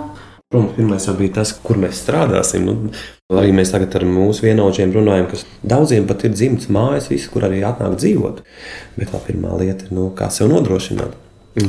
Protams, 0.47 0.73
pirmais 0.79 1.05
jau 1.05 1.13
bija 1.19 1.41
tas, 1.41 1.53
kur 1.61 1.77
mēs 1.77 2.01
strādāsim. 2.01 2.65
Nu, 2.65 2.95
arī 3.35 3.49
mēs 3.51 3.73
tagad 3.73 3.91
ar 3.99 4.05
mūsu 4.07 4.45
vienaudžiem 4.45 4.93
runājam, 4.95 5.25
ka 5.27 5.39
daudziem 5.67 6.05
pat 6.07 6.23
ir 6.23 6.31
dzimts 6.31 6.69
mājas, 6.71 7.09
visi, 7.11 7.27
kur 7.27 7.43
arī 7.43 7.59
atnāk 7.67 7.97
dzīvot. 7.99 8.39
Bet 8.95 9.11
tā 9.11 9.19
pirmā 9.25 9.51
lieta 9.59 9.83
ir, 9.83 9.95
nu, 9.97 10.05
kā 10.15 10.29
sev 10.31 10.47
nodrošināt. 10.53 11.17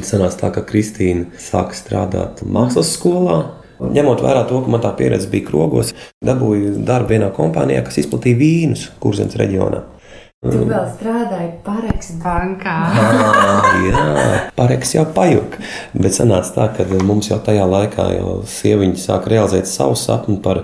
Sanāca 0.06 0.38
tā, 0.38 0.52
ka 0.54 0.62
Kristīna 0.68 1.32
sāka 1.40 1.74
strādāt 1.74 2.44
mākslas 2.46 2.92
skolā. 2.94 3.40
Ņemot 3.78 4.22
vērā 4.22 4.44
to, 4.46 4.60
ka 4.62 4.70
man 4.70 4.82
tā 4.84 4.92
pieredze 4.98 5.30
bija 5.32 5.48
krogos, 5.48 5.90
dabūju 6.26 6.76
darbu 6.86 7.14
vienā 7.14 7.30
kompānijā, 7.34 7.82
kas 7.86 7.98
izplatīja 8.04 8.38
vīnus 8.38 8.88
Kurzemes 9.02 9.34
reģionā. 9.38 9.80
Tu 10.46 10.60
vēl 10.62 10.84
strādāji 10.92 11.48
Pareks 11.66 12.12
bankā. 12.22 12.76
Ah, 13.48 13.64
jā, 13.82 14.02
pareks 14.54 14.92
jau 14.94 15.02
pajuka. 15.14 15.58
Bet 15.98 16.14
sanāca 16.14 16.54
tā, 16.54 16.66
ka 16.76 17.02
mums 17.02 17.30
jau 17.32 17.40
tajā 17.42 17.64
laikā 17.66 18.06
jau 18.14 18.36
sieviņa 18.46 19.02
sāka 19.02 19.32
realizēt 19.32 19.66
savu 19.70 19.96
sapni 19.98 20.36
par 20.44 20.62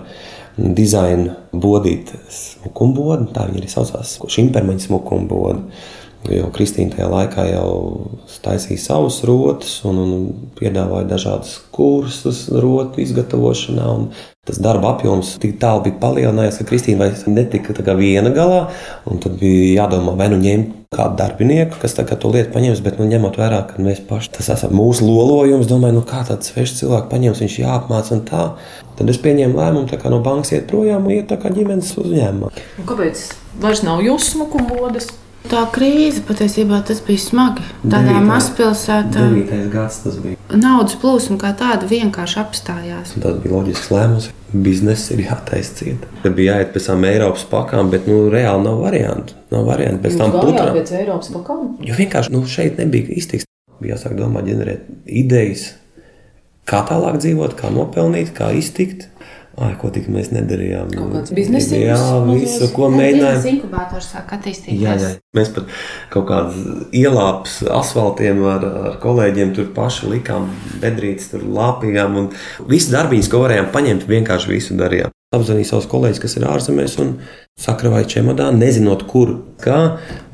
dizainu 0.56 1.34
bodīt 1.52 2.12
smukumbodu. 2.30 3.30
Tā 3.34 3.48
viņa 3.48 3.60
arī 3.60 3.70
saucās, 3.70 4.16
šimpermaņa 4.36 4.86
smukumbodu. 4.88 5.64
Jo 6.32 6.48
Kristīna 6.54 6.94
tajā 6.94 7.08
laikā 7.12 7.42
jau 7.50 7.72
taisīja 8.44 8.80
savus 8.80 9.18
rotas 9.28 9.74
un, 9.84 9.98
un 10.00 10.12
piedāvāja 10.56 11.10
dažādus 11.10 11.58
kursus 11.74 12.46
rotu 12.48 13.02
izgatavošanā. 13.04 13.90
Tas 14.44 14.58
darba 14.60 14.90
apjoms 14.92 15.38
tik 15.40 15.54
tālu 15.60 15.86
bija 15.86 15.96
palielinājies, 16.02 16.58
ka 16.60 16.66
Kristīna 16.68 17.06
vairs 17.06 17.22
netika 17.24 17.72
viena 17.96 18.28
galā. 18.34 18.66
Tad 19.06 19.38
bija 19.40 19.84
jādomā, 19.84 20.12
vai 20.20 20.28
nu 20.32 20.36
ņemt 20.42 20.74
kādu 20.94 21.16
darbinieku, 21.18 21.78
kas 21.80 21.96
to 21.96 22.30
lietu 22.30 22.52
paņems, 22.52 22.82
bet 22.84 23.00
nu, 23.00 23.08
ņemot 23.08 23.38
vērā, 23.40 23.62
ka 23.70 23.82
mēs 23.82 24.04
paši 24.04 24.34
tas 24.36 24.52
esam 24.54 24.76
mūsu 24.76 25.08
lolojums, 25.08 25.66
domāju, 25.70 25.98
nu, 25.98 26.04
kā 26.06 26.22
tāds 26.28 26.52
svešs 26.52 26.82
cilvēks 26.82 27.10
paņems, 27.10 27.42
viņš 27.44 27.58
jāapmāca 27.64 28.14
un 28.18 28.22
tā. 28.28 28.44
Tad 29.00 29.10
es 29.10 29.18
pieņēmu 29.24 29.58
lēmumu 29.58 30.12
no 30.12 30.20
bankas 30.22 30.52
iet 30.54 30.68
projām 30.70 31.08
un 31.08 31.16
iet 31.16 31.30
tā 31.32 31.40
kā 31.40 31.50
ģimenes 31.54 31.96
uzņēmumā. 32.04 32.52
Kāpēc 32.84 33.26
vairs 33.64 33.82
nav 33.86 34.04
jūsu 34.04 34.36
smukumbodas? 34.36 35.08
Tā 35.44 35.60
krīze 35.74 36.22
patiesībā 36.24 36.78
tas 36.88 37.02
bija 37.04 37.20
smagi. 37.20 37.64
Tādā 37.84 38.16
mazpilsētā 38.24 39.26
9. 39.28 39.58
gads 39.72 39.98
tas 40.06 40.16
bija. 40.22 40.38
naudas 40.56 40.96
plūsma 41.02 41.36
kā 41.42 41.50
tāda 41.58 41.84
vienkārši 41.90 42.38
apstājās. 42.40 43.12
Un 43.18 43.24
Tas 43.26 43.36
bija 43.42 43.52
loģisks 43.52 43.90
lēmums. 43.92 44.30
Bizness 44.54 45.10
ir 45.12 45.20
jātaisa 45.26 45.76
cieta. 45.80 46.08
Tad 46.22 46.36
bija 46.38 46.56
jāiet 46.56 46.72
pēc 46.74 46.88
tam 46.88 47.04
Eiropas 47.04 47.44
pakām, 47.50 47.90
bet 47.92 48.08
nu, 48.08 48.22
reāli 48.32 48.64
nav 48.64 48.80
variantu. 48.86 49.36
Nav 49.52 49.66
variantu 49.68 50.06
pēc 50.06 50.18
tam 50.22 50.32
putrām. 50.32 50.72
pēc 50.78 50.92
Eiropas 51.02 51.32
pakām. 51.34 51.64
Jo 51.84 51.98
vienkārši 51.98 52.32
nu, 52.32 52.44
šeit 52.48 52.78
nebija 52.80 53.12
iztiks. 53.12 53.44
Bija 53.82 53.96
jāsāk 53.98 54.14
domāt, 54.16 54.46
ģenerēt 54.48 54.86
idejas, 55.04 55.72
kā 56.70 56.84
tālāk 56.88 57.18
dzīvot, 57.20 57.56
kā 57.58 57.68
nopelnīt, 57.74 58.32
kā 58.36 58.52
iztikt. 58.56 59.10
Ai, 59.54 59.70
ko 59.78 59.86
tik 59.94 60.08
mēs 60.10 60.32
nedarījām? 60.34 60.88
Kaut 60.96 61.12
kāds 61.14 61.34
biznesa 61.34 61.78
Jā, 61.78 61.98
visu, 62.26 62.66
ko 62.74 62.88
mēģinājām. 62.90 63.44
Inkubators 63.52 64.08
sāk 64.10 64.32
attīstīties. 64.34 64.80
Jā, 64.82 64.94
jā. 64.98 65.10
Mēs 65.38 65.52
pat 65.54 65.70
kaut 66.10 66.26
kādas 66.30 66.88
ielāpas 66.90 67.60
asfaltiem 67.76 68.42
ar, 68.50 68.66
ar 68.88 68.96
kolēģiem 69.02 69.52
tur 69.54 69.68
paši 69.76 70.10
likām, 70.10 70.48
bedrītes 70.82 71.30
tur 71.30 71.46
lāpījām. 71.46 72.18
Un 72.18 72.28
visu 72.70 72.90
darbiņus, 72.96 73.30
ko 73.30 73.44
varējām 73.44 73.70
paņemt, 73.74 74.08
vienkārši 74.10 74.50
visu 74.50 74.78
darījām. 74.80 75.14
Apzvanīju 75.34 75.70
savus 75.70 75.88
kolēģus, 75.90 76.22
kas 76.22 76.36
ir 76.38 76.48
ārzemēs, 76.50 76.98
un 77.02 77.14
sakravāju 77.58 78.10
čemodānu, 78.16 78.58
nezinot, 78.58 79.06
kur, 79.10 79.36
kā, 79.62 79.80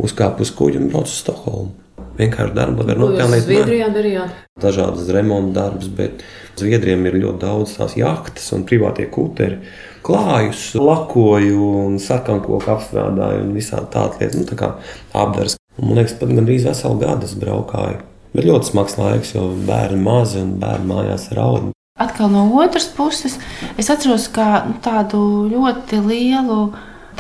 uzkāpu 0.01 0.49
uz 0.49 0.57
kuģa 0.57 0.81
un 0.81 0.91
braucu 0.93 1.13
uz 1.13 1.21
Stokholmu. 1.21 1.80
Vienkārši 2.21 2.57
darbu 2.57 2.85
var 2.85 3.01
nopelnīt. 3.01 3.47
Zviedrijā 3.47 3.89
darījāt? 3.95 4.37
Dažādas 4.61 5.09
remonta 5.15 5.63
darbus, 5.63 5.89
bet 5.97 6.25
Zviedriem 6.61 7.07
ir 7.09 7.17
ļoti 7.23 7.41
daudz 7.41 7.77
tās 7.79 7.95
jahtas 7.97 8.51
un 8.57 8.67
privātie 8.69 9.07
kūteri. 9.13 9.61
Klājus, 10.05 10.71
lakoju 10.81 11.71
un 11.85 11.99
sarkankoku 12.03 12.73
apstrādāju 12.75 13.47
un 13.47 13.55
visādi 13.57 13.89
tādas 13.95 14.21
lietas, 14.21 14.39
nu, 14.41 14.47
tā 14.49 14.59
kā 14.61 14.71
apdars. 15.17 15.57
Un, 15.79 15.89
man 15.89 16.01
liekas, 16.01 16.17
pat 16.21 16.33
gandrīz 16.35 16.67
veselu 16.69 17.01
gadu 17.01 17.29
es 17.29 17.37
braukāju. 17.41 18.01
Bet 18.35 18.47
ļoti 18.47 18.71
smags 18.71 18.99
laiks, 19.01 19.35
jo 19.35 19.49
bērni 19.69 20.03
mazi 20.05 20.41
un 20.43 20.55
bērni 20.61 20.91
mājās 20.91 21.31
raud. 21.37 21.71
Atkal 22.01 22.31
no 22.33 22.47
otras 22.61 22.87
puses, 22.97 23.37
es 23.81 23.91
atceros 23.93 24.29
kā, 24.33 24.63
nu, 24.69 24.77
tādu 24.85 25.21
ļoti 25.51 26.01
lielu 26.05 26.61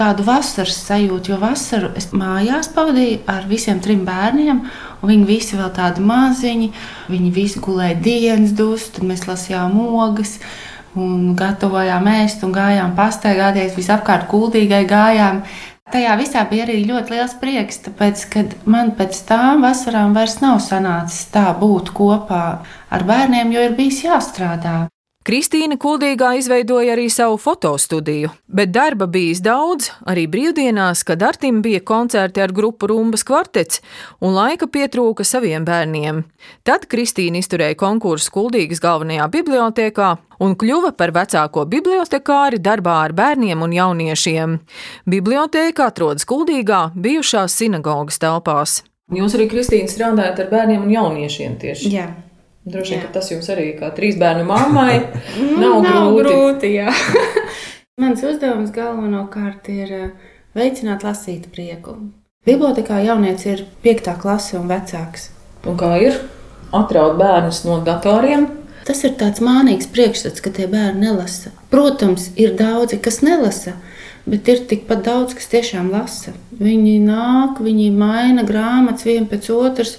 tādu 0.00 0.25
vasaras 0.25 0.78
sajūtu, 0.88 1.35
jo 1.35 1.38
vasaru 1.40 1.92
es 1.99 2.09
mājās 2.16 2.71
pavadīju 2.75 3.21
ar 3.30 3.47
visiem 3.50 3.83
trim 3.85 4.02
bērniem, 4.09 4.64
viņi 5.04 5.28
visi 5.28 5.59
vēl 5.59 5.71
tādi 5.76 6.04
maziņi. 6.04 6.71
Viņi 7.12 7.30
visi 7.35 7.62
gulēja 7.62 7.99
dienas 8.04 8.54
dusmas, 8.57 8.90
tad 8.97 9.09
mēs 9.09 9.26
lasījām 9.28 9.76
ogas. 9.80 10.38
Un 10.99 11.37
gatavojām 11.38 12.09
ēst, 12.11 12.40
un 12.42 12.54
gājām 12.57 12.97
pastaigāties, 12.97 13.76
visapkārt 13.78 14.26
kuldīgai 14.30 14.83
gājām. 14.90 15.45
Tajā 15.90 16.16
visā 16.19 16.42
bija 16.50 16.64
arī 16.66 16.80
ļoti 16.87 17.14
liels 17.14 17.35
prieks, 17.38 17.80
tāpēc, 17.87 18.25
ka 18.30 18.45
man 18.71 18.92
pēc 18.99 19.25
tam 19.26 19.64
vasarām 19.66 20.14
vairs 20.14 20.38
nav 20.42 20.59
sanācis 20.62 21.28
tā 21.35 21.49
būt 21.59 21.90
kopā 21.95 22.45
ar 22.90 23.07
bērniem, 23.07 23.50
jo 23.54 23.66
ir 23.66 23.76
bijis 23.78 24.04
jāstrādā. 24.07 24.76
Kristīna 25.21 25.77
Kuldīgā 25.77 26.31
izveidoja 26.41 26.95
arī 26.95 27.03
savu 27.12 27.35
fotostudiju, 27.37 28.31
bet 28.49 28.71
darba 28.73 29.05
bijis 29.05 29.43
daudz, 29.45 29.91
arī 30.09 30.23
brīvdienās, 30.33 31.03
kad 31.05 31.21
Artim 31.21 31.59
bija 31.61 31.83
koncerti 31.85 32.41
ar 32.41 32.55
grupu 32.57 32.89
Rumbas 32.89 33.21
kvartets, 33.29 33.83
un 34.25 34.33
laika 34.33 34.65
pietrūka 34.65 35.27
saviem 35.29 35.67
bērniem. 35.69 36.23
Tad 36.65 36.87
Kristīna 36.89 37.43
izturēja 37.45 37.77
konkursu 37.83 38.33
Kuldīgas 38.33 38.81
galvenajā 38.81 39.27
bibliotekā 39.35 40.09
un 40.41 40.57
kļuva 40.57 40.95
par 40.97 41.12
vecāko 41.12 41.67
bibliotekāri 41.69 42.62
darbā 42.65 42.97
ar 43.11 43.12
bērniem 43.12 43.61
un 43.61 43.77
jauniešiem. 43.77 44.57
Biblioteka 45.05 45.91
atrodas 45.93 46.25
Kuldīgā, 46.25 46.95
bijušās 46.97 47.61
sinagogas 47.61 48.23
telpās. 48.25 48.81
Jūs 49.12 49.37
arī, 49.37 49.50
Kristīna, 49.53 49.93
strādājat 49.93 50.47
ar 50.47 50.50
bērniem 50.57 50.89
un 50.89 50.97
jauniešiem 50.97 51.61
tieši? 51.61 51.93
Jā. 51.93 52.09
Droši 52.64 52.97
vien, 52.97 53.07
tas 53.12 53.31
jums 53.33 53.49
arī 53.52 53.71
kā 53.79 53.88
trīs 53.97 54.19
bērnu 54.21 54.45
mammai 54.49 54.99
nav, 55.62 55.81
nav 55.87 56.12
grūti. 56.19 56.75
grūti. 56.76 57.40
Mans 58.00 58.23
uzdevums 58.25 58.73
galvenokārt 58.75 59.69
ir 59.73 59.93
eh, 59.97 60.33
veicināt 60.57 61.05
lasīt 61.05 61.49
prieku. 61.55 61.97
Bibliotēkā 62.49 63.02
jaunieci 63.05 63.50
ir 63.52 63.64
5. 63.85 64.12
klase 64.21 64.57
un 64.61 64.69
vecāks. 64.71 65.31
Un 65.69 65.76
kā 65.81 65.95
ir? 66.00 66.17
Atraut 66.76 67.19
bērnus 67.21 67.64
no 67.67 67.81
datoriem. 67.85 68.47
Tas 68.88 69.02
ir 69.05 69.17
tāds 69.21 69.43
mānīgs 69.45 69.90
priekšstats, 69.93 70.40
ka 70.40 70.52
tie 70.57 70.69
bērni 70.71 71.05
nelasa. 71.05 71.52
Protams, 71.73 72.31
ir 72.40 72.55
daudzi, 72.57 72.97
kas 73.05 73.21
nelasa, 73.25 73.75
bet 74.25 74.49
ir 74.49 74.64
tikpat 74.71 75.05
daudz, 75.05 75.37
kas 75.37 75.50
tiešām 75.52 75.90
lasa. 75.93 76.33
Viņi 76.61 76.97
nāk, 77.05 77.61
viņi 77.64 77.90
maina 77.93 78.47
grāmatas 78.49 79.05
viena 79.09 79.29
pēc 79.29 79.50
otras. 79.52 79.99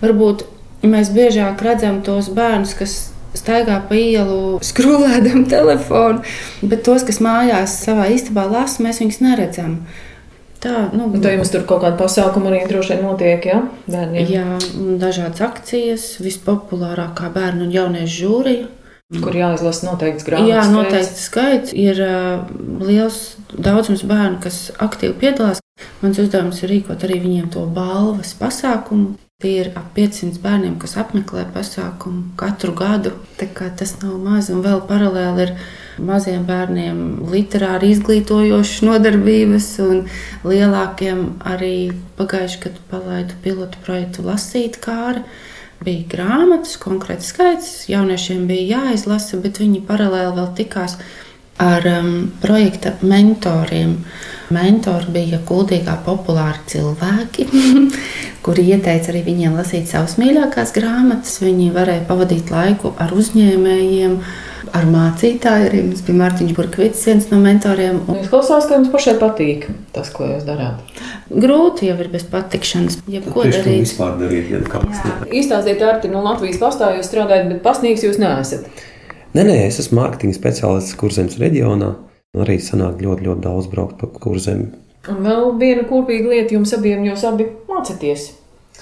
Varbūt 0.00 0.46
mēs 0.82 1.10
biežāk 1.14 1.62
redzam 1.62 2.00
tos 2.06 2.30
bērnus, 2.34 2.74
kas 2.78 2.96
staigā 3.36 3.78
pa 3.88 3.98
ielu, 3.98 4.60
skrūlēdam 4.64 5.46
telefonu, 5.52 6.22
bet 6.62 6.84
tos, 6.86 7.06
kas 7.08 7.22
mājās 7.24 7.78
savā 7.84 8.08
istabā 8.12 8.46
lasa, 8.50 8.82
mēs 8.84 9.02
viņus 9.02 9.22
neredzam. 9.24 9.78
Tā, 10.62 10.92
nu, 10.94 11.08
tad 11.16 11.32
jums 11.34 11.50
tur 11.50 11.64
kaut 11.66 11.80
kāda 11.82 11.98
pasākuma 11.98 12.52
arī 12.52 12.60
droši 12.70 12.94
vien 12.94 13.00
notiek, 13.02 13.48
ja? 13.50 13.64
Bērniem. 13.90 14.28
Jā, 14.30 14.44
dažādas 15.00 15.42
akcijas, 15.42 16.04
vispopulārākā 16.22 17.32
bērnu 17.34 17.66
un 17.66 17.74
jauniešu 17.74 18.20
žūrija. 18.20 18.68
Kur 19.20 19.34
jāizlasa 19.36 19.88
noteikts 19.90 20.24
grāmatas. 20.24 20.48
Jā, 20.48 20.62
skaits. 20.62 20.76
noteikti 20.76 21.24
skaits. 21.26 21.74
Ir 21.76 21.98
uh, 22.00 22.46
liels 22.80 23.18
daudzums 23.52 24.06
bērnu, 24.08 24.38
kas 24.44 24.62
aktīvi 24.80 25.18
piedalās. 25.20 25.61
Mans 26.02 26.18
uzdevums 26.18 26.58
ir 26.62 26.72
rīkot 26.72 27.04
arī 27.06 27.20
viņiem 27.22 27.50
to 27.54 27.66
balvas 27.76 28.34
pasākumu. 28.38 29.14
Tie 29.42 29.56
ir 29.58 29.72
ap 29.74 29.88
500 29.96 30.38
bērniem, 30.42 30.74
kas 30.78 30.92
apmeklē 31.00 31.48
pasākumu 31.54 32.36
katru 32.38 32.74
gadu. 32.78 33.10
Tas 33.38 33.96
nav 34.02 34.18
maz, 34.22 34.50
un 34.54 34.60
vēl 34.62 34.84
paralēli 34.86 35.46
ir 35.46 35.54
maziem 35.98 36.44
bērniem 36.46 37.00
literāri 37.32 37.90
izglītojošas 37.96 38.84
nodarbības, 38.86 39.70
un 39.82 40.04
lielākiem 40.46 41.24
arī 41.54 41.74
pagājuši 42.20 42.60
gadu 42.66 42.84
palaidu 42.92 43.40
pilotu 43.42 43.82
projektu 43.82 44.26
lasīt 44.28 44.78
kāra. 44.84 45.24
Bija 45.82 46.06
grāmatas, 46.12 46.76
konkrēts 46.78 47.32
skaits, 47.32 47.72
jauniešiem 47.90 48.46
bija 48.46 48.78
jāizlasa, 48.78 49.40
bet 49.42 49.58
viņi 49.58 49.82
paralēli 49.88 50.36
vēl 50.36 50.52
tikās 50.60 51.00
ar 51.62 51.86
um, 51.86 52.12
projekta 52.42 52.96
mentoriem. 53.06 53.96
Mentori 54.52 55.08
bija 55.14 55.38
kuldīgā 55.48 55.94
populāri 56.04 56.60
cilvēki, 56.68 57.46
kuri 58.44 58.66
ieteica 58.74 59.12
arī 59.12 59.22
viņiem 59.30 59.54
lasīt 59.56 59.88
savas 59.88 60.18
mīļākās 60.20 60.74
grāmatas. 60.76 61.38
Viņi 61.40 61.70
varēja 61.72 62.04
pavadīt 62.10 62.52
laiku 62.52 62.92
ar 63.00 63.14
uzņēmējiem, 63.16 64.18
ar 64.76 64.88
mācītāju. 64.92 65.70
Arī 65.70 65.80
mums 65.86 66.04
bija 66.04 66.18
Mārtiņš 66.20 66.54
Burkvits, 66.58 67.06
viens 67.08 67.30
no 67.32 67.40
mentoriem. 67.40 68.02
Un 68.04 68.20
Izklausās, 68.20 68.68
ka 68.68 68.76
jums 68.76 68.92
pašai 68.92 69.16
patīk 69.22 69.66
tas, 69.96 70.12
ko 70.12 70.28
jūs 70.28 70.44
darāt. 70.48 71.00
grūti 71.32 71.88
jau 71.88 71.96
ir 72.04 72.12
bez 72.12 72.28
patikšanas, 72.28 73.00
to 73.06 73.32
darīt. 73.32 73.86
vispār 73.86 74.18
darīt, 74.20 74.52
ja 74.52 74.60
ne. 74.60 75.32
Īstāstiet, 75.32 75.84
Arti, 75.88 76.12
no 76.12 76.24
Latvijas 76.26 76.60
pastāv 76.60 76.98
jūs 76.98 77.08
strādājat, 77.08 77.48
bet 77.54 77.64
pasniegs 77.64 78.04
jūs 78.04 78.20
neesat. 78.20 78.68
Nē, 79.32 79.46
nē, 79.48 79.52
es 79.64 79.78
esmu 79.80 79.96
mārketinga 79.96 80.36
speciālists 80.36 80.92
Kurzemes 81.00 81.38
reģionā. 81.40 81.86
Arī 82.36 82.58
sanāk 82.60 82.98
ļoti, 83.00 83.24
ļoti 83.24 83.40
daudz 83.46 83.68
braukt 83.72 83.94
pa 84.02 84.08
kurzem. 84.12 84.66
Un 85.08 85.22
vēl 85.24 85.46
viena 85.56 85.86
kopīga 85.88 86.28
lieta 86.34 86.52
jums 86.52 86.74
abiem, 86.76 87.00
jūs 87.08 87.24
abi 87.24 87.46
mācāties. 87.64 88.26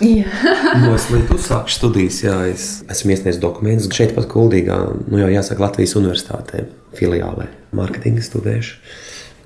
Jā, 0.02 0.26
No 0.82 0.96
es 0.96 1.06
līdz 1.12 1.36
uzsāku 1.36 1.70
studijas, 1.70 2.18
jā, 2.24 2.34
es 2.50 2.64
esmu 2.90 3.14
iesniedzis 3.14 3.38
dokumentus 3.42 3.94
šeit 3.94 4.16
pat 4.16 4.26
Kuldīgā, 4.32 4.80
nu 5.06 5.22
jau 5.22 5.30
jāsaka 5.30 5.68
Latvijas 5.68 5.94
universitātē, 6.00 6.64
filiālē, 6.98 7.46
mārketinga 7.78 8.26
studējuši. 8.26 8.74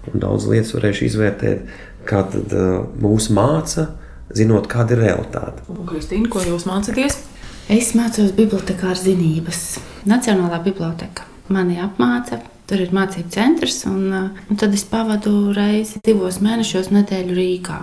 Un 0.08 0.24
daudz 0.24 0.48
lietas 0.48 0.72
varēšu 0.72 1.08
izvērtēt, 1.10 1.68
kā 2.08 2.24
tad 2.32 2.56
uh, 2.56 2.80
mūs 3.04 3.28
māca, 3.34 3.90
zinot, 4.32 4.72
kāda 4.72 4.96
ir 4.96 5.04
realitāte. 5.04 5.68
Un, 5.68 5.84
Kristīna, 5.88 6.32
ko 6.32 6.40
jūs 6.48 6.64
mācāties? 6.70 7.20
Es 7.68 7.94
mācos 7.96 8.32
bibliotekāra 8.36 8.96
zinības. 8.98 9.78
Nacionālā 10.08 10.60
biblioteka 10.64 11.24
mani 11.48 11.78
apmāca. 11.80 12.40
Tur 12.64 12.80
ir 12.80 12.94
mācību 12.96 13.28
centrs, 13.28 13.82
un, 13.84 14.04
uh, 14.08 14.44
un 14.48 14.56
tad 14.56 14.72
es 14.72 14.86
pavadu 14.88 15.52
reizi 15.52 16.00
divos 16.04 16.40
mēnešos 16.40 16.88
nedēļu 16.94 17.36
Rīgā. 17.36 17.80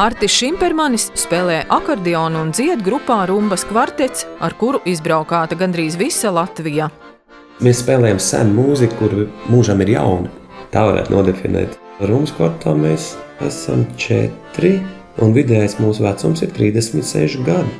Artis 0.00 0.32
Šimpermanis 0.32 1.10
spēlē 1.20 1.62
akordionu 1.72 2.40
un 2.44 2.52
dzied 2.56 2.80
grupā 2.84 3.22
Rumbas 3.28 3.66
kvartets, 3.68 4.24
ar 4.40 4.56
kuru 4.56 4.80
izbraukāta 4.88 5.56
gandrīz 5.60 5.98
visa 6.00 6.32
Latvija. 6.32 6.88
Mēs 7.60 7.82
spēlējam 7.82 8.20
senu 8.20 8.56
mūziku, 8.56 8.96
kur 9.00 9.16
mūžam 9.52 9.80
ir 9.84 9.96
jauna. 9.96 10.32
Tā 10.72 10.86
varētu 10.88 11.12
nodefinēt. 11.12 11.76
Rūmas 12.00 12.30
kvartā 12.32 12.72
mēs 12.72 13.10
esam 13.44 13.82
četri, 14.00 14.78
un 15.20 15.34
vidējais 15.36 15.74
mūsu 15.82 16.06
vecums 16.06 16.40
ir 16.40 16.52
36 16.56 17.42
gadi. 17.44 17.74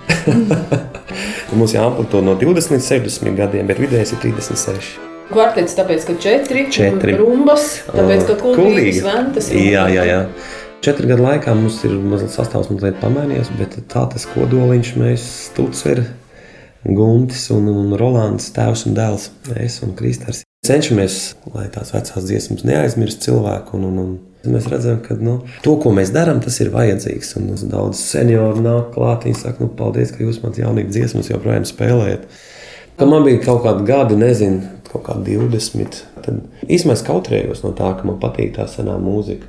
Mums 1.56 1.72
jāamplito 1.72 2.20
no 2.20 2.34
20 2.36 2.74
līdz 2.74 2.88
60 2.90 3.38
gadiem, 3.38 3.70
bet 3.70 3.80
vidējais 3.80 4.12
ir 4.12 4.20
36. 4.26 4.90
Kvartets, 5.30 5.76
tāpēc, 5.78 6.04
ka 6.04 6.18
četri, 6.20 6.66
Četri. 6.74 7.14
rumbas, 7.16 7.78
tāpēc, 7.88 8.26
ka 8.28 8.36
Ā, 8.36 8.40
kuldīgas 8.42 9.00
ventas. 9.06 9.48
Jā, 9.56 9.86
jā, 9.88 10.04
jā. 10.04 10.20
Četru 10.84 11.08
gadu 11.14 11.24
laikā 11.24 11.56
mums 11.56 11.80
ir 11.88 11.96
mazliet 12.12 12.36
sastāvs 12.36 12.68
mazliet 12.74 13.00
pamainījies, 13.00 13.54
bet 13.56 13.80
tā 13.88 14.04
tas 14.12 14.28
kodoliņš 14.34 14.92
mēs 15.00 15.26
Stuceri, 15.46 16.04
Guntis 16.84 17.48
un, 17.56 17.72
un 17.72 17.96
Rolands, 17.96 18.52
tēvs 18.52 18.84
un 18.90 19.00
dēls, 19.00 19.30
es 19.56 19.80
un 19.86 19.96
Kristers. 19.96 20.44
Cenšamies, 20.60 21.14
lai 21.54 21.70
tās 21.72 21.88
vecās 21.94 22.24
dziesmas 22.28 22.66
neaizmirst 22.68 23.22
cilvēku, 23.24 23.78
un, 23.78 23.84
un, 23.88 24.00
un 24.44 24.52
mēs 24.52 24.66
redzam, 24.68 24.98
ka 25.00 25.14
nu, 25.16 25.38
to, 25.64 25.72
ko 25.80 25.88
mēs 25.96 26.10
darām, 26.12 26.42
tas 26.44 26.58
ir 26.60 26.68
vajadzīgs. 26.74 27.30
Un 27.40 27.46
mums 27.48 27.62
daudz 27.64 28.02
senioru 28.04 28.60
nāk 28.60 28.90
klāt, 28.92 29.24
viņi 29.24 29.38
saka, 29.40 29.64
nu, 29.64 29.70
paldies, 29.78 30.12
ka 30.12 30.20
jūs 30.20 30.42
man 30.42 30.52
jaunīgi 30.52 30.92
dziesmas 30.92 31.30
joprojām 31.32 31.64
spēlējat. 31.64 32.26
Kad 33.00 33.08
man 33.08 33.24
bija 33.24 33.40
kaut 33.46 33.62
kādi 33.64 33.86
gadi, 33.88 34.18
nezinu, 34.20 34.60
kaut 34.90 35.06
kādi 35.06 35.38
20, 35.40 35.96
tad 36.26 36.44
īstenībā 36.66 36.98
es 36.98 37.06
kautrējos 37.08 37.64
no 37.64 37.72
tā, 37.80 37.94
ka 37.96 38.04
man 38.10 38.20
patīk 38.20 38.52
tā 38.58 38.68
senā 38.68 38.98
mūzika. 39.00 39.48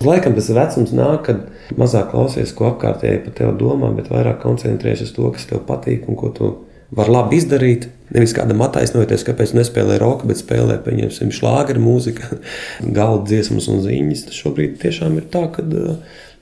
Laikam 0.00 0.32
tas 0.32 0.48
vecums 0.56 0.96
nāk, 0.96 1.28
kad 1.28 1.76
mazāk 1.76 2.08
klausies, 2.14 2.56
ko 2.56 2.70
apkārtēji 2.70 3.20
par 3.26 3.36
tevi 3.36 3.52
domā, 3.60 3.92
bet 4.00 4.08
vairāk 4.08 4.40
koncentrējies 4.46 5.10
uz 5.10 5.12
to, 5.12 5.28
kas 5.36 5.44
tev 5.50 5.66
patīk 5.68 6.08
un 6.08 6.16
ko 6.16 6.32
tu 6.32 6.54
vari 6.94 7.14
labi 7.14 7.40
izdarīt. 7.40 7.88
Nevis 8.14 8.32
kādam 8.32 8.62
attaisnoties, 8.64 9.26
kāpēc 9.26 9.52
nespēlē 9.58 9.98
roka, 10.00 10.28
bet 10.28 10.40
spēlē 10.40 10.78
pieņemsim 10.84 11.32
šlāgeru 11.34 11.82
mūziku, 11.84 12.38
galda 12.96 13.28
dziesmas 13.28 13.68
un 13.72 13.82
ziņas. 13.84 14.24
Tas 14.30 14.40
šobrīd 14.40 14.78
tiešām 14.80 15.18
ir 15.20 15.28
tā, 15.32 15.44
ka 15.52 15.64
uh, 15.66 15.94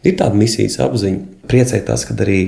ir 0.07 0.17
tāda 0.21 0.39
misijas 0.39 0.79
apziņa. 0.85 1.43
Priecē 1.51 1.83
tas, 1.87 2.07
ka 2.07 2.15
arī 2.23 2.41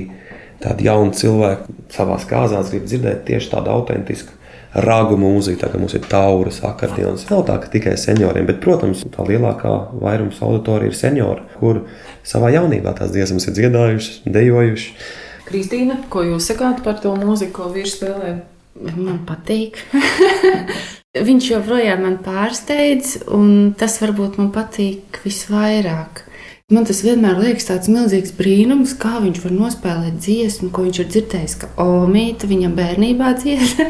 tādi 0.63 0.87
jauni 0.87 1.15
cilvēki 1.15 1.79
savā 1.95 2.19
kāzās 2.29 2.71
grib 2.71 2.87
dzirdēt 2.87 3.25
tieši 3.27 3.51
tādu 3.53 3.75
autentisku 3.75 4.35
ragu 4.73 5.17
mūziku, 5.17 5.57
tā 5.63 5.69
kā 5.71 5.79
mums 5.81 5.95
ir 5.97 6.03
tauras, 6.09 6.59
akordeons. 6.65 7.25
Nav 7.31 7.41
tā, 7.47 7.55
ka 7.61 7.71
tikai 7.73 7.95
senioriem, 7.97 8.45
bet, 8.49 8.59
protams, 8.61 9.01
tā 9.15 9.25
lielākā 9.25 9.71
vairums 9.97 10.41
auditorija 10.45 10.91
ir 10.91 10.97
seniori, 10.97 11.47
kur 11.57 11.81
savā 12.27 12.51
jaunībā 12.53 12.93
tās 12.99 13.13
dziesmas 13.15 13.49
ir 13.49 13.57
dziedājušas, 13.57 14.21
dejojušas. 14.29 15.09
Kristīna, 15.49 15.97
ko 16.13 16.21
jūs 16.27 16.47
sakāt 16.51 16.83
par 16.85 17.01
to 17.01 17.15
mūziku, 17.17 17.55
ko 17.57 17.73
vīrs 17.73 17.97
spēlē? 17.97 18.37
Man 18.79 19.23
patīk. 19.27 19.81
Viņš 21.29 21.47
joprojām 21.55 22.03
man 22.05 22.19
pārsteidz, 22.21 23.15
un 23.33 23.73
tas 23.77 23.97
varbūt 23.97 24.37
man 24.37 24.51
patīk 24.53 25.23
visvairāk. 25.25 26.21
Man 26.69 26.85
tas 26.85 26.99
vienmēr 27.01 27.39
liekas 27.41 27.65
tāds 27.65 27.89
milzīgs 27.89 28.35
brīnums, 28.37 28.93
kā 29.01 29.15
viņš 29.23 29.39
var 29.41 29.55
nospēlēt 29.55 30.19
dziesmu, 30.21 30.69
ko 30.69 30.85
viņš 30.85 30.99
ir 31.01 31.07
dzirdējis, 31.15 31.55
ka 31.63 31.69
Omīte 31.81 32.45
viņam 32.51 32.77
bērnībā 32.77 33.33
dzied. 33.41 33.81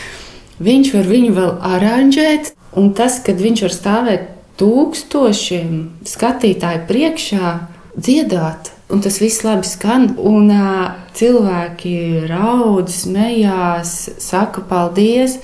viņš 0.68 0.92
var 0.96 1.10
viņu 1.14 1.32
vēl 1.38 1.52
aranžēt, 1.70 2.50
un 2.74 2.90
tas, 2.98 3.20
kad 3.22 3.38
viņš 3.38 3.64
var 3.68 3.76
stāvēt 3.78 4.28
tūkstošiem 4.58 5.78
skatītāju 6.10 6.82
priekšā, 6.90 7.54
dziedāt. 7.94 8.73
Un 8.92 9.00
tas 9.00 9.16
viss 9.20 9.40
labi 9.44 9.64
skan, 9.64 10.10
un 10.20 10.50
uh, 10.52 10.92
cilvēki 11.16 12.26
raud, 12.28 12.90
smējās, 12.92 13.94
saka 14.20 14.64
paldies. 14.68 15.38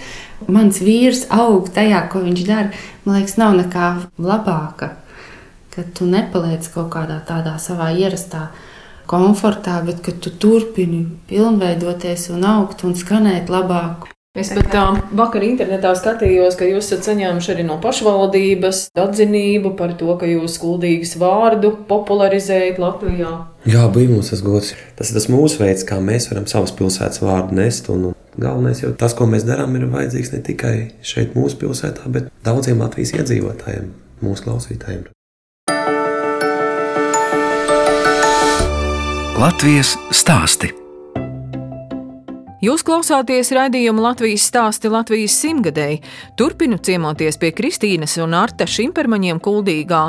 Mans 0.49 0.81
vīrs 0.85 1.27
aug 1.33 1.69
tajā, 1.73 2.03
ko 2.13 2.21
viņš 2.25 2.43
dara. 2.49 2.83
Man 3.05 3.21
liekas, 3.21 3.39
nav 3.41 3.57
nekā 3.57 3.89
labāka. 4.21 4.95
Kad 5.73 5.93
tu 5.97 6.09
nepaliec 6.09 6.67
kaut 6.75 6.91
kādā 6.93 7.21
tādā 7.25 7.57
savā 7.63 7.91
ierastā 7.97 8.51
komfortā, 9.11 9.81
bet 9.87 10.05
ka 10.05 10.13
tu 10.13 10.31
turpini 10.31 11.07
pilnveidoties 11.31 12.29
un 12.35 12.45
augt 12.47 12.85
un 12.85 12.97
skanēt 12.99 13.53
labāk. 13.53 14.11
Es 14.39 14.53
pat 14.55 14.69
tā 14.71 14.83
vakar 15.19 15.43
internetā 15.43 15.91
skatījos, 15.99 16.55
ka 16.55 16.63
jūs 16.69 16.87
esat 16.87 17.09
saņēmuši 17.09 17.51
arī 17.51 17.65
no 17.67 17.81
pašvaldības 17.83 18.85
atzinību 19.03 19.73
par 19.75 19.97
to, 19.99 20.13
ka 20.21 20.29
jūs 20.31 20.55
skuldīgas 20.55 21.17
vārdu 21.19 21.73
popularizējat 21.89 22.79
Latvijā. 22.79 23.33
Jā, 23.67 23.89
bija 23.91 24.13
mums 24.13 24.31
tas 24.31 24.45
gods. 24.47 24.71
Tas 24.95 25.11
ir 25.11 25.19
tas 25.19 25.27
mūsu 25.35 25.59
veids, 25.65 25.83
kā 25.89 25.99
mēs 25.99 26.29
varam 26.31 26.47
savas 26.47 26.71
pilsētas 26.79 27.25
vārdu 27.25 27.59
nest. 27.59 27.91
Un 27.91 28.13
galvenais 28.39 28.85
jau 28.85 28.93
tas, 28.95 29.17
ko 29.19 29.27
mēs 29.27 29.43
darām, 29.49 29.75
ir 29.75 29.91
vajadzīgs 29.91 30.31
ne 30.37 30.43
tikai 30.47 30.77
šeit, 31.03 31.35
mūsu 31.35 31.59
pilsētā, 31.65 32.07
bet 32.15 32.31
daudziem 32.47 32.79
Latvijas 32.87 33.17
iedzīvotājiem, 33.19 33.91
mūsu 34.23 34.47
klausītājiem. 34.47 35.09
Latvijas 39.43 39.97
stāsti. 40.15 40.71
Jūs 42.61 42.83
klausāties 42.85 43.55
raidījuma 43.57 44.03
Latvijas 44.11 44.43
stāsti 44.51 44.91
Latvijas 44.93 45.33
simtgadēji. 45.41 46.03
Turpinu 46.37 46.77
ciemoties 46.77 47.39
pie 47.41 47.55
Kristīnas 47.57 48.19
un 48.21 48.37
Arta 48.37 48.67
Šimpermaņiem 48.69 49.41
Kuldīgā. 49.41 50.03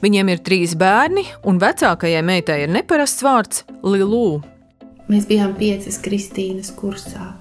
Viņiem 0.00 0.30
ir 0.32 0.40
trīs 0.40 0.72
bērni, 0.80 1.26
un 1.44 1.60
vecākajai 1.60 2.22
meitai 2.24 2.62
ir 2.64 2.72
neparasts 2.72 3.20
vārds 3.26 3.66
Lilū. 3.84 4.40
Mēs 5.12 5.28
bijām 5.28 5.52
piecas 5.60 6.00
Kristīnas 6.00 6.72
kursā. 6.72 7.34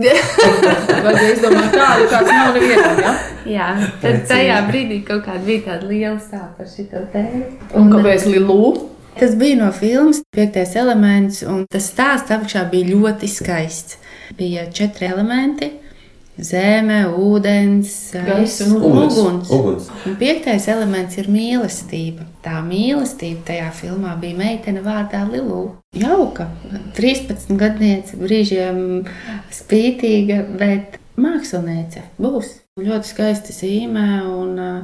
Vai 0.00 1.14
es 1.26 1.44
domāju, 1.44 1.68
tādu 1.76 2.08
kāds 2.14 2.32
nav 2.32 2.56
nevienam, 2.56 3.04
ja? 3.04 3.14
Jā, 3.58 3.70
tad 4.00 4.24
tajā 4.32 4.58
brīdī 4.70 5.02
kaut 5.04 5.26
kāda 5.28 5.44
bija 5.44 5.66
tāda 5.68 5.92
liela 5.92 6.16
sāpe 6.16 6.62
par 6.62 6.72
šo 6.72 7.08
tēmu. 7.12 7.44
Un 7.76 7.92
kāpēc 7.92 8.24
Lilū? 8.32 8.95
Tas 9.20 9.36
bija 9.36 9.56
no 9.56 9.72
filmas 9.72 10.22
Piektais 10.30 10.74
elements, 10.76 11.40
un 11.42 11.62
tas 11.72 11.86
stāsts 11.88 12.32
apakšā 12.34 12.66
bija 12.68 12.90
ļoti 12.90 13.28
skaists. 13.32 13.96
Bija 14.36 14.66
četri 14.72 15.06
elementi- 15.08 15.70
zeme, 16.50 16.98
ūdens, 17.08 18.12
Gaiss 18.26 18.60
un 18.60 18.74
Uguns. 18.76 19.16
uguns. 19.50 19.88
Un 20.06 20.16
piektais 20.16 20.68
elements 20.68 21.16
ir 21.16 21.30
mīlestība. 21.32 22.26
Tā 22.44 22.60
mīlestība 22.60 23.40
tajā 23.46 23.70
filmā 23.72 24.20
bija 24.20 24.36
meitene 24.36 24.82
vārdā 24.82 25.24
Lilu. 25.32 25.76
Jauka, 25.94 26.50
13 26.94 27.56
gadniece, 27.56 28.16
brīžiem 28.16 29.06
spītīga, 29.50 30.44
bet 30.58 30.98
māksliniece 31.16 32.02
būs. 32.20 32.52
Ļoti 32.80 33.04
skaisti 33.04 33.52
zīmē, 33.52 34.08
un 34.28 34.58
uh, 34.58 34.82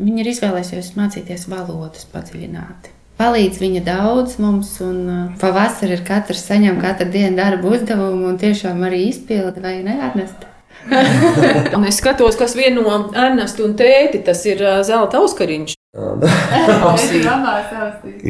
viņa 0.00 0.18
ir 0.18 0.34
izvēlējusies 0.34 0.96
mācīties 0.96 1.48
valodas 1.48 2.06
padziļināti. 2.12 2.97
Palīdz 3.18 3.56
viņa 3.58 3.80
daudz 3.82 4.36
mums, 4.38 4.76
un 4.84 4.98
uh, 5.10 5.22
pavasarī 5.40 5.96
ir 5.96 6.04
katrs 6.06 6.44
saņem 6.46 6.76
katru 6.78 7.08
dienu 7.10 7.34
darbu 7.40 7.72
uzdevumu, 7.74 8.28
un 8.30 8.36
tiešām 8.38 8.84
arī 8.86 9.08
izpilda 9.08 9.58
vai 9.64 9.80
neatnest. 9.82 10.46
Un 11.76 11.82
es 11.88 11.98
skatos, 11.98 12.36
kas 12.38 12.54
vieno 12.56 12.84
Ernestu 13.10 13.66
un 13.66 13.74
tēti, 13.76 14.22
tas 14.24 14.38
ir 14.48 14.62
ā, 14.62 14.76
zelta 14.86 15.18
auskariņš. 15.20 15.74
Jā, 15.98 16.12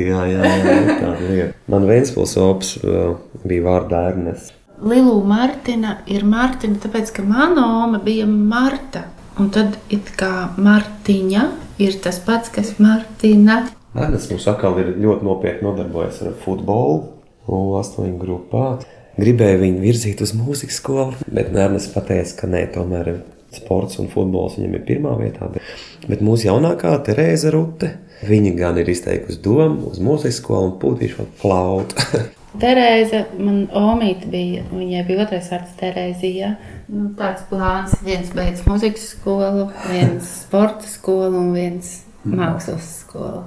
jā, 0.09 0.21
jā, 0.33 0.55
ir 0.57 0.89
tāda 0.89 1.29
lieta. 1.29 1.53
Man 1.71 1.85
Vēnspils 1.87 2.35
ops 2.41 2.73
uh, 2.81 3.21
bija 3.45 3.63
vārdā 3.69 4.09
Ernest. 4.15 4.57
Lielu 4.81 5.21
Martina 5.29 5.99
ir 6.09 6.25
Martina, 6.25 6.81
tāpēc 6.81 7.13
ka 7.15 7.23
mana 7.29 7.69
oma 7.85 8.01
bija 8.03 8.27
Marta. 8.27 9.05
Un 9.39 9.53
tad 9.55 9.77
it 9.93 10.09
kā 10.19 10.49
Martiņa 10.57 11.45
ir 11.83 11.99
tas 12.03 12.19
pats, 12.25 12.51
kas 12.55 12.79
Martina. 12.83 13.67
Ernest 13.99 14.31
mums 14.33 14.47
atkal 14.51 14.79
ir 14.83 14.95
ļoti 15.01 15.27
nopietni 15.27 15.67
nodarbojies 15.67 16.23
ar 16.27 16.37
futbolu. 16.45 17.01
U8 17.49 18.19
grupā. 18.21 18.79
Gribēju 19.19 19.63
viņu 19.63 19.83
virzīt 19.83 20.21
uz 20.23 20.35
mūzikas 20.37 20.79
skolu, 20.79 21.17
bet 21.33 21.49
Nērnes 21.55 21.89
pateica, 21.91 22.37
ka 22.43 22.51
nē, 22.51 22.67
tomēr 22.75 23.17
sports 23.57 23.99
un 23.99 24.11
futbols 24.13 24.59
viņam 24.59 24.77
ir 24.77 24.85
pirmā 24.87 25.15
vietā. 25.19 25.49
Bet, 25.55 25.73
bet 26.07 26.23
mūsu 26.25 26.51
jaunākā 26.51 26.93
Terēza 27.07 27.51
Rute, 27.55 27.95
viņa 28.29 28.55
gan 28.59 28.79
ir 28.79 28.91
izteikusi 28.93 29.41
domu 29.43 29.91
uz 29.91 29.99
mūzikas 30.05 30.43
skolu 30.43 30.71
un 30.71 30.77
pūtīšu 30.83 31.27
flautu. 31.41 32.05
Terēza, 32.63 33.25
man 33.39 33.67
omīte 33.77 34.31
bija, 34.31 34.65
viņai 34.71 35.05
bija 35.09 35.25
otrais 35.27 35.51
vārds 35.53 35.75
Terēzija. 35.81 36.55
Nu, 36.89 37.11
tāds 37.19 37.45
plāns, 37.51 37.99
viens 38.05 38.31
beidz 38.35 38.65
muzikas 38.69 39.11
skolu, 39.13 39.69
viens 39.91 40.31
sporta 40.45 40.89
skolu 40.89 41.43
un 41.43 41.55
viens 41.57 41.99
mākslas 42.25 43.03
skolu. 43.03 43.45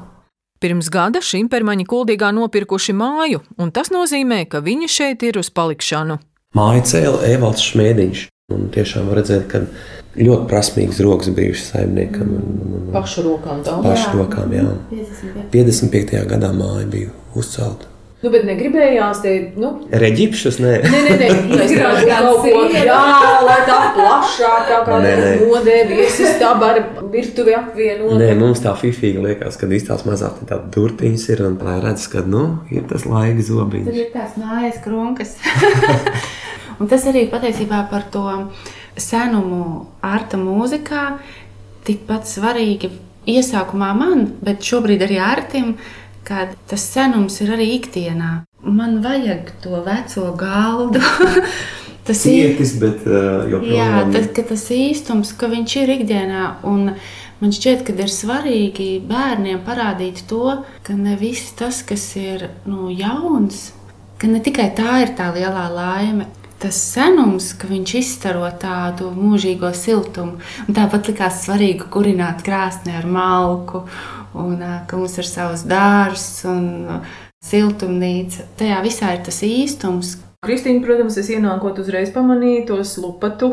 Pirms 0.61 0.91
gada 0.93 1.23
šimpermaņi 1.25 1.87
kuldīgā 1.89 2.27
nopirkuši 2.37 2.93
māju, 2.93 3.39
un 3.57 3.71
tas 3.73 3.89
nozīmē, 3.89 4.43
ka 4.45 4.61
viņi 4.61 4.89
šeit 4.93 5.23
ir 5.25 5.39
uz 5.41 5.49
palikšanu. 5.49 6.19
Māja 6.53 6.83
cēla 6.91 7.23
Evalds 7.31 7.63
Šmēdiņš. 7.71 8.27
Un 8.53 8.67
tiešām 8.75 9.07
var 9.09 9.21
redzēt, 9.21 9.47
ka 9.49 9.63
ļoti 10.19 10.45
prasmīgs 10.51 10.99
rokas 11.01 11.31
bijušas 11.33 11.71
saimniekam. 11.73 12.33
Pašu 12.93 13.23
rokām 13.25 13.63
daudz. 13.65 13.87
pašu 13.87 14.19
rokām, 14.19 14.53
jā. 14.53 14.67
55. 15.55 16.19
gadā 16.29 16.51
māja 16.53 16.85
bija 16.91 17.13
uzcelta. 17.33 17.90
Nu, 18.21 18.29
bet 18.29 18.43
negribējās 18.45 19.23
te, 19.23 19.31
nu, 19.57 19.71
Reģipšus, 19.97 20.59
nē. 20.61 20.73
Nē, 20.85 20.99
nē, 21.07 21.13
nē, 21.17 21.29
izgrāžot 21.65 22.11
kaut 22.11 22.43
ko 22.45 22.59
jā, 22.69 22.97
lai 23.47 23.55
tā 23.65 23.77
plašāk, 23.95 24.67
tā 24.69 24.77
kā 24.85 24.99
modē 25.39 25.77
viesis 25.89 26.35
tā 26.37 26.51
ar 26.67 26.77
virtuvi 27.13 27.55
apvienot. 27.57 28.13
Nē, 28.21 28.29
mums 28.37 28.61
tā 28.61 28.75
fifīga 28.77 29.25
liekas, 29.25 29.57
ka 29.57 29.69
izstāsta 29.73 30.11
mazāk 30.11 30.37
tāda 30.45 30.69
durtiņas 30.75 31.25
ir 31.33 31.41
un 31.47 31.57
lai 31.65 31.79
redz, 31.81 32.05
ka, 32.13 32.21
nu, 32.21 32.45
ir 32.69 32.85
tas 32.91 33.07
laika 33.09 33.41
Tur 33.41 33.47
zobiņš. 33.49 33.89
ir 34.03 34.11
tās 34.13 34.37
mājas 34.37 34.77
krunkas. 34.85 35.33
un 36.79 36.91
tas 36.91 37.07
arī 37.09 37.25
patiesībā 37.31 37.87
par 37.89 38.05
to 38.13 38.27
senumu 39.01 39.87
ārta 40.05 40.37
mūzikā 40.37 41.15
tikpat 41.89 42.29
svarīgi 42.29 42.91
iesākumā 43.29 43.89
man, 43.97 44.27
bet 44.45 44.61
šobrīd 44.65 45.01
arī 45.05 45.17
ārtim, 45.21 45.73
kad 46.27 46.55
tas 46.69 46.83
senums 46.93 47.39
ir 47.43 47.53
arī 47.55 47.67
ikdienā. 47.79 48.31
Man 48.61 48.99
vajag 49.01 49.51
to 49.63 49.81
veco 49.85 50.31
galdu. 50.37 51.01
tas 52.07 52.25
ir 52.29 52.51
Ciekis, 52.51 52.75
bet 52.81 53.07
uh, 53.07 53.17
Jā, 53.17 53.49
joprojām. 53.55 54.13
tas, 54.13 54.29
ka 54.35 54.45
tas 54.53 54.67
īstums, 54.75 55.33
ka 55.37 55.49
viņš 55.51 55.75
ir 55.81 55.95
ikdienā. 55.97 56.45
Man 57.41 57.53
šķiet, 57.55 57.81
ka 57.87 57.95
ir 57.97 58.11
svarīgi 58.13 58.89
bērniem 59.09 59.63
parādīt 59.65 60.27
to, 60.29 60.59
ka 60.85 60.93
ne 60.93 61.15
viss 61.17 61.55
tas, 61.57 61.81
kas 61.81 62.03
ir 62.21 62.51
nu, 62.69 62.91
jauns, 62.93 63.71
ka 64.21 64.29
ne 64.29 64.43
tikai 64.45 64.67
tā 64.77 64.99
ir 65.01 65.15
tā 65.17 65.31
lielā 65.33 65.65
laime. 65.73 66.29
Tas 66.61 66.77
senums, 66.77 67.55
ka 67.57 67.65
viņš 67.65 67.91
izstaro 67.97 68.45
tādu 68.61 69.07
mūžīgo 69.17 69.71
siltumu. 69.73 70.37
Un 70.67 70.77
tāpat 70.77 71.09
likās 71.09 71.39
svarīgi 71.47 71.87
kurināt 71.89 72.43
krāsni 72.45 72.93
ar 72.93 73.07
malku, 73.09 73.81
un 74.37 74.57
ka 74.87 74.97
mums 74.97 75.17
ir 75.21 75.27
savs 75.27 75.65
dārzs 75.69 76.43
un 76.49 77.01
siltumnīca. 77.45 78.47
Tajā 78.59 78.81
visā 78.85 79.15
ir 79.15 79.23
tas 79.25 79.41
īstums, 79.45 80.17
Kristīna, 80.41 80.81
protams, 80.81 81.19
es 81.21 81.27
ienākot 81.29 81.77
uzreiz 81.83 82.09
pamanīju 82.15 82.63
tos 82.71 82.95
lupatu. 82.97 83.51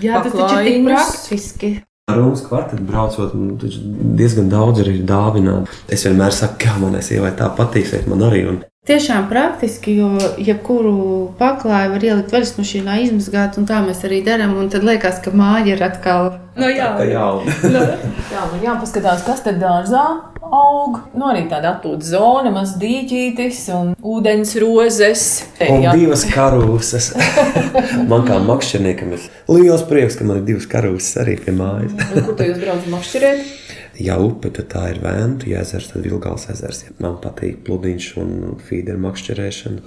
Jā, 0.00 0.22
tas 0.24 0.32
taču 0.32 0.62
ir 0.62 0.68
tik 0.70 0.86
praktiski. 0.86 1.68
Rūmas 2.08 2.40
kvartālā 2.46 2.86
braucot, 2.88 3.34
man 3.36 3.58
taču 3.60 3.82
diezgan 4.16 4.48
daudz 4.48 4.80
ir 4.80 4.88
dāvināti. 5.04 5.76
Es 5.92 6.06
vienmēr 6.08 6.32
saku, 6.32 6.56
ka 6.64 6.78
manai 6.80 7.02
sievai 7.04 7.34
tā 7.36 7.50
patiksiet, 7.58 8.08
man 8.08 8.24
arī. 8.30 8.46
Un 8.48 8.62
Tiešām 8.82 9.28
praktiski, 9.30 9.92
jo 9.94 10.08
jebkuru 10.42 10.94
paklāju 11.38 11.92
var 11.92 12.02
ielikt 12.02 12.32
veļas 12.34 12.56
mašīnā, 12.56 12.96
izmazgāt, 13.04 13.54
un 13.60 13.68
tā 13.68 13.76
mēs 13.84 14.00
arī 14.08 14.18
darām. 14.26 14.56
Un 14.58 14.72
tad 14.74 14.82
liekas, 14.82 15.20
ka 15.22 15.30
māja 15.30 15.76
ir 15.76 15.84
atkal 15.86 16.32
no 16.58 16.66
kā 16.66 17.06
jauna. 17.06 17.06
jauna. 17.06 17.54
Jā, 18.34 18.42
man 18.50 18.66
jāpaskatās, 18.66 19.22
kas 19.22 19.44
te 19.46 19.54
dārzā 19.54 20.02
aug. 20.42 20.98
Nu, 21.14 21.28
arī 21.30 21.44
tāda 21.46 21.76
atpūtas 21.76 22.10
zona, 22.16 22.50
maz 22.50 22.74
dīķītis 22.82 23.62
un 23.78 23.94
ūdens 24.02 24.58
rozes. 24.58 25.28
Un 25.62 25.86
Jā, 25.86 25.94
divas 26.02 26.26
karūsas. 26.34 27.12
man 28.10 28.26
kā 28.26 28.42
makšķerniekam 28.50 29.14
ir 29.14 29.30
liels 29.46 29.86
prieks, 29.86 30.18
ka 30.18 30.26
man 30.26 30.42
ir 30.42 30.48
divas 30.50 30.66
karūsas 30.66 31.22
arī 31.22 31.38
pie 31.38 31.54
mājas. 31.54 31.94
Kur 32.18 32.34
tu 32.34 32.50
jūs 32.50 32.58
braucat 32.58 32.94
makšķerēt? 32.98 33.58
Ja 34.00 34.16
upe, 34.22 34.48
tad 34.54 34.70
tā 34.72 34.86
ir 34.94 35.02
vēntu, 35.02 35.50
ja 35.52 35.60
ezers, 35.66 35.90
tad 35.92 36.06
vilgāls 36.06 36.48
ezers. 36.52 36.86
Man 37.02 37.18
patīk 37.20 37.60
pludiņš 37.66 38.10
un 38.22 38.34
fīderu 38.64 39.02
makšķerēšana. 39.04 39.82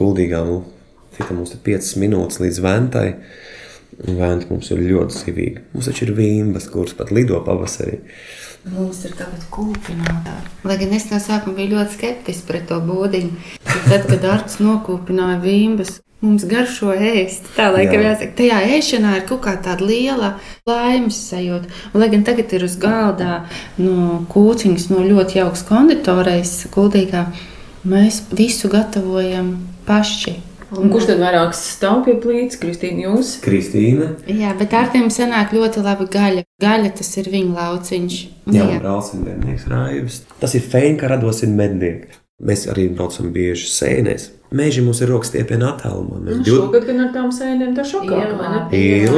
Kuldīgā, 0.00 0.40
nu, 0.48 0.62
cita 1.16 1.36
mums 1.36 1.52
ir 1.56 1.60
5 1.66 1.96
minūtes 2.00 2.40
līdz 2.40 2.60
vēntai. 2.64 3.08
Un 4.00 4.16
Vēnta 4.16 4.48
mums 4.48 4.70
ir 4.72 4.80
ļoti 4.80 5.16
zivīga. 5.18 5.64
Mums 5.74 5.90
taču 5.90 6.06
ir 6.06 6.14
vīmbas, 6.16 6.70
kuras 6.72 6.94
pat 6.96 7.10
lido 7.12 7.40
pavasarī. 7.44 7.98
Mums 8.70 9.02
ir 9.04 9.12
tagad 9.18 9.44
kūpināta. 9.52 10.38
Lai 10.64 10.76
gan 10.80 10.94
es 10.96 11.08
no 11.10 11.18
sākuma 11.20 11.58
biju 11.58 11.74
ļoti 11.74 11.96
skeptiski 11.98 12.48
pret 12.48 12.68
to 12.70 12.78
būdiņu. 12.86 13.32
Tad, 13.66 14.06
kad 14.06 14.24
Arts 14.30 14.60
nokūpināja 14.62 15.40
vīmbas, 15.44 15.98
mums 16.24 16.44
garšo 16.48 16.92
ēst. 16.94 17.48
Tā 17.56 17.70
laikam 17.74 18.02
Jā. 18.02 18.12
jāsaka, 18.12 18.36
tajā 18.40 18.58
ēšanā 18.76 19.14
ir 19.18 19.24
kaut 19.28 19.42
kā 19.46 19.54
tāda 19.64 19.86
liela 19.86 20.34
laimes 20.68 21.18
sajūta. 21.30 21.70
Un, 21.92 22.02
lai 22.02 22.10
gan 22.12 22.26
tagad 22.28 22.52
ir 22.56 22.66
uz 22.66 22.76
galda 22.80 23.44
no 23.80 24.20
kūciņas 24.32 24.90
no 24.92 25.06
ļoti 25.06 25.40
jauks 25.40 25.64
konditorejas, 25.68 26.54
kuldīgā, 26.74 27.26
mēs 27.88 28.22
visu 28.36 28.70
gatavojam 28.72 29.56
paši. 29.88 30.36
Un 30.70 30.86
kurš 30.92 31.08
tad 31.08 31.18
vairāk 31.18 31.54
stāv 31.58 32.04
pie 32.06 32.12
plīts? 32.22 32.58
Kristīna, 32.60 33.08
jūs? 33.08 33.32
Kristīna, 33.42 34.12
Jā, 34.30 34.52
bet 34.58 34.76
ar 34.78 34.92
tiem 34.92 35.08
sanāk 35.10 35.50
ļoti 35.56 35.82
labi 35.82 36.06
gaļa. 36.12 36.44
Gaļa 36.62 36.92
tas 37.00 37.10
ir 37.18 37.30
viņa 37.32 37.56
lauciņš. 37.56 38.18
Jā, 38.54 38.68
un 38.68 38.78
brālis 38.78 39.10
ir 39.16 39.24
mednieks 39.24 39.66
Raivis. 39.70 40.20
Tas 40.38 40.54
ir 40.54 40.62
fēni, 40.62 40.94
ka 41.00 41.10
rados 41.10 41.42
ir 41.42 41.50
mednieki. 41.50 42.19
Mēs 42.40 42.62
arī 42.72 42.86
braucam 42.96 43.26
bieži 43.34 43.66
sēnēs. 43.68 44.30
Mēģi 44.56 44.82
mums 44.82 44.98
ir 45.04 45.10
rokas 45.12 45.28
stiepienā 45.30 45.68
attālumā. 45.76 46.16
Mēs 46.24 46.38
Nu, 46.40 46.44
div- 46.46 46.56
šogad 46.56 46.86
gan 46.88 47.00
ar 47.04 47.10
tām 47.14 47.28
sēnēm 47.36 47.74
tā 47.76 47.84
šokā? 47.86 48.16
Ir 48.18 48.32
labi, 48.34 48.80
ir 49.04 49.12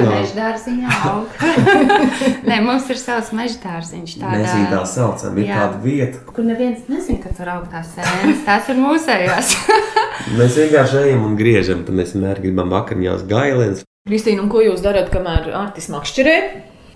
labi. 0.00 0.30
dārziņā 0.34 0.96
aug. 1.10 1.44
Nē, 2.48 2.56
mums 2.64 2.88
ir 2.90 2.98
savs 2.98 3.30
meža 3.36 3.60
dārziņš. 3.62 4.16
Mēs 4.24 4.48
viņu 4.56 4.70
tā 4.72 4.80
saucam. 4.90 5.36
Ir 5.38 5.46
Jā. 5.50 5.60
tāda 5.60 5.82
vieta, 5.84 6.22
Kur 6.32 6.48
neviens 6.48 6.88
nezina, 6.90 7.20
ka 7.22 7.34
tur 7.36 7.52
aug 7.52 7.68
tās 7.70 7.92
sēnes. 7.94 8.40
Tās 8.48 8.72
ir 8.72 8.80
mūsējās. 8.80 9.52
Mēs 10.40 10.58
vienkārši 10.58 11.02
ejam 11.04 11.28
un 11.28 11.36
griežam, 11.38 11.84
tad 11.86 11.94
mēs 12.00 12.16
vienmēr 12.16 12.40
gribam 12.42 12.72
vakariņās 12.72 13.22
gailēns. 13.30 13.84
Kristīna, 14.08 14.42
un 14.42 14.50
ko 14.50 14.64
jūs 14.64 14.82
darat, 14.82 15.12
kamēr 15.12 15.52
Artis 15.54 15.86
makšķerē? 15.92 16.36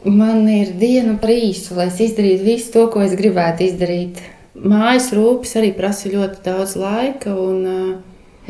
Man 0.08 0.48
ir 0.48 0.72
diena 0.80 1.14
par 1.20 1.30
īsu, 1.36 1.76
lai 1.76 1.90
es 1.92 2.00
izdarītu 2.00 2.46
visu 2.48 2.72
to, 2.74 2.86
ko 2.90 3.04
es 3.04 3.12
gribētu 3.18 3.68
izdarīt. 3.68 4.22
Mājas 4.60 5.08
rūpes 5.16 5.54
arī 5.56 5.70
prasa 5.72 6.10
ļoti 6.12 6.42
daudz 6.44 6.74
laika, 6.76 7.32
un 7.32 7.60
uh, 7.64 7.92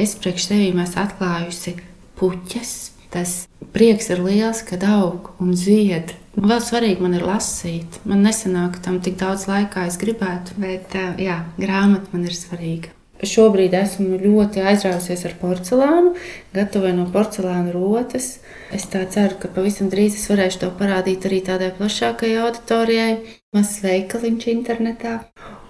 es 0.00 0.16
priekš 0.18 0.48
sevīm 0.48 0.80
esmu 0.82 1.04
atklājusi 1.04 1.76
puķes. 2.18 2.72
Tas 3.10 3.34
prieks 3.74 4.08
ir 4.10 4.22
liels, 4.22 4.62
kad 4.66 4.82
aug 4.86 5.32
un 5.42 5.52
zied. 5.58 6.14
Un 6.38 6.46
vēl 6.50 6.62
svarīgi 6.62 7.02
man 7.02 7.14
ir 7.18 7.26
lasīt. 7.26 8.00
Man 8.06 8.24
nesanāk 8.26 8.78
tam 8.82 8.98
tik 9.02 9.18
daudz 9.22 9.46
laika, 9.50 9.72
kā 9.76 9.84
es 9.90 9.98
gribētu, 10.02 10.56
bet 10.62 10.96
uh, 10.98 11.12
jā, 11.18 11.44
grāmata 11.58 12.10
man 12.14 12.26
ir 12.26 12.34
svarīga. 12.34 12.94
Šobrīd 13.20 13.74
esmu 13.76 14.16
ļoti 14.18 14.62
aizrausies 14.64 15.26
ar 15.28 15.34
porcelānu, 15.38 16.14
gatavoju 16.56 16.96
no 16.96 17.06
porcelāna 17.12 17.74
rotas. 17.74 18.38
Es 18.74 18.88
ceru, 18.90 19.36
ka 19.38 19.52
pavisam 19.52 19.92
drīz 19.92 20.16
es 20.16 20.26
varēšu 20.32 20.64
to 20.64 20.74
parādīt 20.80 21.28
arī 21.28 21.42
tādai 21.44 21.70
plašākajai 21.76 22.42
auditorijai. 22.48 23.10
Mazs 23.54 23.82
veikaliņš 23.84 24.52
internetā. 24.56 25.18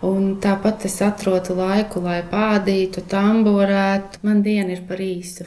Un 0.06 0.36
tāpat 0.40 0.86
es 0.88 0.94
atrodu 1.04 1.58
laiku, 1.58 2.00
lai 2.00 2.22
pādītu, 2.24 3.02
tamborētu. 3.08 4.22
Man 4.24 4.40
diena 4.44 4.72
ir 4.72 4.86
par 4.88 5.02
īsu. 5.04 5.44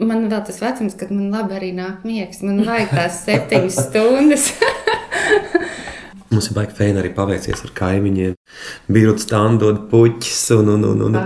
Man 0.00 0.30
vēl 0.30 0.40
tas 0.46 0.62
vecums, 0.62 0.96
kad 0.96 1.12
man 1.12 1.28
labi 1.34 1.58
arī 1.58 1.68
nāk 1.76 2.06
miegs. 2.08 2.40
Man 2.46 2.62
vajag 2.64 2.94
tās 2.96 3.18
septiņas 3.26 3.76
stundas. 3.90 4.48
Mums 6.32 6.48
ir 6.48 6.56
baigi 6.56 6.72
fēni 6.78 7.02
arī 7.02 7.10
paveicies 7.12 7.60
ar 7.66 7.74
kaimiņiem. 7.76 8.32
Birts 8.88 9.28
tāndot 9.28 9.84
puķis 9.90 10.40
un, 10.56 10.72
un, 10.78 10.88
un, 10.94 11.04
un. 11.10 11.20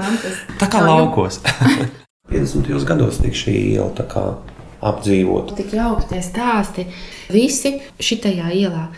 Tā 0.59 0.67
kā 0.73 0.83
laukos. 0.83 1.39
50. 2.33 2.85
gados 2.89 3.21
tika 3.23 3.39
šī 3.39 3.55
iela 3.77 3.93
tā 3.95 4.03
kā 4.11 4.25
apdzīvot. 4.87 5.55
Tik 5.59 5.75
jauki 5.79 6.11
tie 6.11 6.23
stāsti. 6.27 6.89
Visi 7.31 7.77
šitajā 8.03 8.51
ielā 8.59 8.89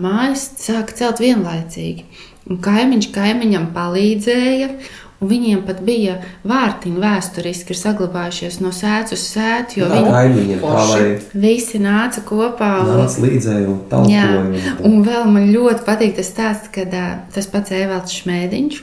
mājas 0.00 0.50
sāka 0.60 0.96
celt 0.96 1.24
vienlaicīgi. 1.24 2.04
Un 2.46 2.60
kaimiņš 2.62 3.10
kaimiņam 3.14 3.70
palīdzēja. 3.74 4.70
Un 5.16 5.30
viņiem 5.30 5.62
pat 5.64 5.78
bija 5.80 6.18
vārtiņi 6.44 7.00
vēsturiski, 7.00 7.72
ir 7.72 7.78
saglabājušies 7.80 8.58
no 8.60 8.68
sēdes 8.76 9.14
uz 9.16 9.22
sētu, 9.30 9.78
jo 9.80 9.86
Tā 9.88 9.96
viņi 9.96 10.10
kaimiņiem 10.12 10.64
lai 10.90 11.06
visi 11.46 11.80
nāca 11.80 12.20
kopā. 12.28 12.68
Un, 12.82 12.90
nāca 13.00 13.22
līdzēji 13.24 13.70
un 13.70 13.78
Jā, 14.12 14.26
talkoja. 14.28 14.74
un 14.84 14.98
vēl 15.06 15.30
man 15.32 15.48
ļoti 15.54 15.86
patīk 15.88 16.18
tas 16.18 16.28
stāsts, 16.34 16.68
kad 16.74 16.92
tas 17.32 17.48
pats 17.48 17.72
Evalds 17.72 18.18
Šmēdiņš, 18.18 18.82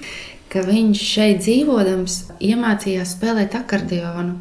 ka 0.49 0.65
viņš 0.65 1.05
šeit 1.11 1.45
dzīvodams 1.45 2.17
iemācījās 2.41 3.13
spēlēt 3.13 3.53
akordeonu. 3.61 4.39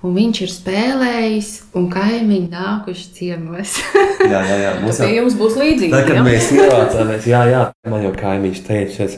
Un 0.00 0.14
viņš 0.16 0.38
ir 0.46 0.48
spēlējis, 0.48 1.48
un 1.76 1.90
kaimiņi 1.92 2.48
nākuši 2.48 3.10
ciemos. 3.18 3.74
jā, 4.24 4.40
jā, 4.48 4.56
jā. 4.62 4.70
Mums 4.84 5.00
Pie 5.02 5.10
jums 5.18 5.36
būs 5.36 5.58
līdzīgi. 5.60 5.92
Tad, 5.92 6.06
kad 6.08 6.16
ja? 6.16 6.24
mēs 6.24 6.48
ievācāmies, 6.56 7.28
jā, 7.28 7.42
jā, 7.50 7.66
man 7.92 8.06
jau 8.06 8.14
kaimiņš 8.16 8.62
teica, 8.64 9.10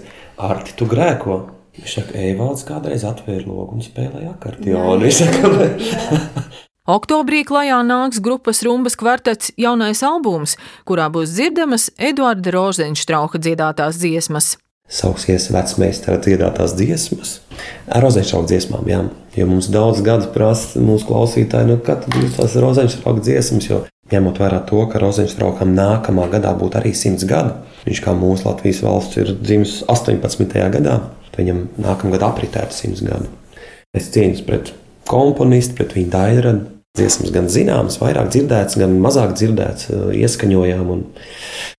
Arti, 0.42 0.74
tu 0.74 0.88
grēko. 0.90 1.38
Viņš 1.78 1.94
saka, 2.00 2.18
Eivalds 2.18 2.66
kādreiz 2.68 3.06
atvēra 3.06 3.46
logu 3.46 3.78
un 3.78 3.84
spēlēja 3.84 4.34
akordionu. 4.34 4.98
Viņš 5.06 5.22
saka, 5.22 6.42
Oktobrī 6.96 7.44
klajā 7.46 7.78
nāks 7.86 8.18
grupas 8.18 8.58
Rumbas 8.66 8.98
kvartets 8.98 9.52
jaunais 9.54 10.02
albums, 10.02 10.56
kurā 10.82 11.06
būs 11.14 11.30
dzirdamas 11.30 11.92
Eduarda 11.94 12.50
Rozenštrauka 12.56 13.38
dziedātās 13.38 14.02
dziesmas. 14.02 14.56
sauksies 14.90 15.46
vecmeistara 15.54 16.18
dziedātās 16.18 16.74
dziesmas. 16.74 17.38
Ar 17.86 18.02
rozeņšauku 18.02 18.50
dziesmām, 18.50 18.90
jā. 18.90 19.04
Jo 19.36 19.46
mums 19.48 19.70
daudz 19.72 20.02
gadu 20.04 20.28
prasa 20.34 20.80
mūsu 20.84 21.08
klausītāji, 21.08 21.70
nu, 21.70 21.78
kad 21.80 22.04
būs 22.12 22.36
tās 22.36 22.56
rozeņšauku 22.60 23.22
dziesmas, 23.24 23.68
jo 23.70 23.78
ņemot 24.12 24.40
vērā 24.42 24.58
to, 24.68 24.82
ka 24.92 25.00
rozeņšaukam 25.00 25.72
nākamā 25.72 26.26
gadā 26.34 26.52
būtu 26.58 26.80
arī 26.82 26.92
simts 26.96 27.24
gadu. 27.28 27.54
Viņš 27.86 28.02
kā 28.04 28.12
mūsu 28.16 28.46
Latvijas 28.50 28.82
valsts 28.84 29.18
ir 29.22 29.32
dzimis 29.40 29.78
18. 29.88 30.52
gadā, 30.76 30.98
tad 31.30 31.40
viņam 31.40 31.64
nākamā 31.80 32.18
gada 32.18 32.28
apritētu 32.28 32.76
simts 32.76 33.00
gadu. 33.06 33.30
Es 33.96 34.12
cieņos 34.12 34.44
pret 34.44 34.74
komponistu, 35.08 35.78
pret 35.80 35.96
viņa 35.96 36.12
daļradu. 36.12 36.68
Dziesmas 36.92 37.30
gan 37.32 37.46
zināmas, 37.48 37.94
vairāk 38.02 38.26
dzirdētas, 38.34 38.76
gan 38.76 38.98
mazāk 39.00 39.30
dzirdētas, 39.32 39.86
ieskaņojām. 40.12 40.90
Un, 40.92 41.06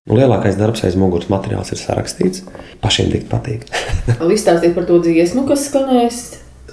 nu, 0.09 0.15
lielākais 0.17 0.57
darbs 0.57 0.81
aiz 0.87 0.97
muguras 0.97 1.29
materiāls 1.29 1.69
ir 1.69 1.77
sarakstīts. 1.77 2.41
Pašiem 2.81 3.11
tik 3.13 3.27
patīk. 3.29 3.67
Izstāstiet 4.33 4.73
par 4.73 4.89
to 4.89 4.97
dziesmu, 5.05 5.45
kas 5.45 5.67
skanēs. 5.69 6.23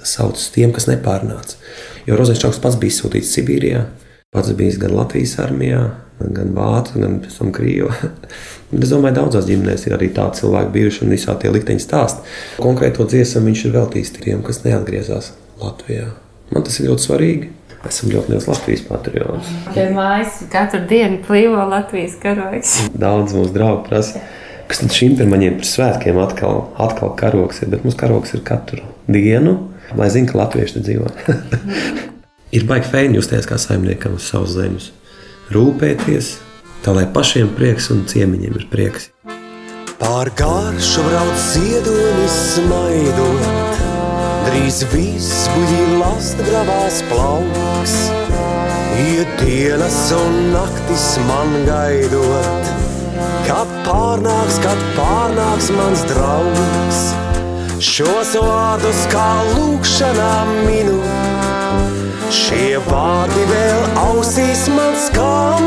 Sauc 0.07 0.39
tiem, 0.53 0.73
kas 0.75 0.87
nepārnāca. 0.89 1.59
Jo 2.07 2.17
Rozenčāks 2.19 2.61
pats 2.61 2.79
bija 2.81 2.95
sūtīts 2.95 3.33
Sibīrijā, 3.35 3.83
pats 4.33 4.53
bijis 4.57 4.79
gan 4.81 4.95
Latvijas 4.97 5.37
armijā, 5.43 5.83
gan 6.21 6.53
Vācijā, 6.55 7.01
gan 7.03 7.19
pēc 7.23 7.37
tam 7.39 7.53
Krievijā. 7.55 7.91
Es 8.71 8.87
domāju, 8.87 9.17
daudzās 9.17 9.49
ģimenēs 9.49 9.81
ir 9.83 9.97
arī 9.97 10.07
tādi 10.15 10.39
cilvēki 10.39 10.69
bijuši 10.71 11.01
un 11.03 11.09
visā 11.11 11.33
tie 11.41 11.49
likteņi 11.51 11.81
stāst. 11.83 12.21
Konkrēto 12.55 13.03
dziesmu 13.03 13.41
viņš 13.49 13.63
ir 13.67 13.73
veltījis 13.73 14.13
tiem, 14.15 14.43
kas 14.47 14.61
neatgriezās 14.63 15.33
Latvijā. 15.59 16.05
Man 16.55 16.63
tas 16.63 16.79
ir 16.79 16.87
ļoti 16.87 17.03
svarīgi. 17.03 17.49
Esam 17.89 18.11
ļoti 18.13 18.31
liels 18.31 18.45
Latvijas 18.47 18.83
patriots. 18.85 19.49
Pie 19.73 19.87
mājas 19.91 20.39
katru 20.53 20.83
dienu 20.87 21.19
plīvo 21.25 21.65
Latvijas 21.67 22.13
karogs. 22.21 22.77
Daudz 22.93 23.33
mūsu 23.35 23.55
draugu 23.55 23.83
prasa, 23.87 24.21
kas 24.69 24.83
tad 24.83 24.93
šim 24.95 25.17
pirmajiem 25.19 25.57
par 25.59 25.67
svētkiem 25.67 26.19
atkal, 26.21 26.61
atkal 26.79 27.15
karogs 27.19 27.63
ir. 27.63 27.71
Bet 27.73 27.83
mums 27.83 27.97
karogs 27.99 28.35
ir 28.37 28.45
katru 28.47 28.85
dienu, 29.09 29.57
lai 29.97 30.09
zinātu, 30.13 30.33
ka 30.33 30.41
latvieši 30.43 30.77
te 30.77 30.85
dzīvo. 30.85 31.11
ir 32.57 32.65
baigi 32.69 32.91
fēni 32.91 33.19
justies 33.19 33.47
kā 33.49 33.59
saimniekam 33.61 34.17
uz 34.19 34.27
savas 34.31 34.55
zemes. 34.57 34.89
Rūpēties, 35.51 36.35
tā 36.85 36.95
lai 36.95 37.07
pašiem 37.11 37.51
prieks 37.57 37.89
un 37.93 38.05
ciemiņiem 38.07 38.59
ir 38.59 38.67
prieks. 38.71 39.09
Pār 40.01 40.31
garšu 40.33 41.03
brauc 41.05 41.41
ziedonis 41.51 42.37
smaidot, 42.55 43.81
drīz 44.47 44.81
viss 44.93 45.45
buļļi 45.53 45.99
lasta 45.99 46.47
gravās 46.47 47.01
plauks. 47.11 47.97
Iet 49.01 49.29
dienas 49.39 49.99
un 50.17 50.39
naktis 50.55 51.05
man 51.29 51.53
gaidot, 51.67 52.71
kad 53.45 53.75
pārnāks, 53.85 54.61
kad 54.65 54.87
pārnāks 54.97 55.69
mans 55.77 56.07
draugs. 56.09 57.03
Šos 57.81 58.35
vārdus 58.37 59.07
kā 59.09 59.27
lūkšanā 59.55 60.33
minu, 60.67 60.99
šie 62.29 62.77
vārdi 62.85 63.45
vēl 63.49 63.95
ausīs 64.03 64.67
man 64.69 64.93
skan. 65.01 65.65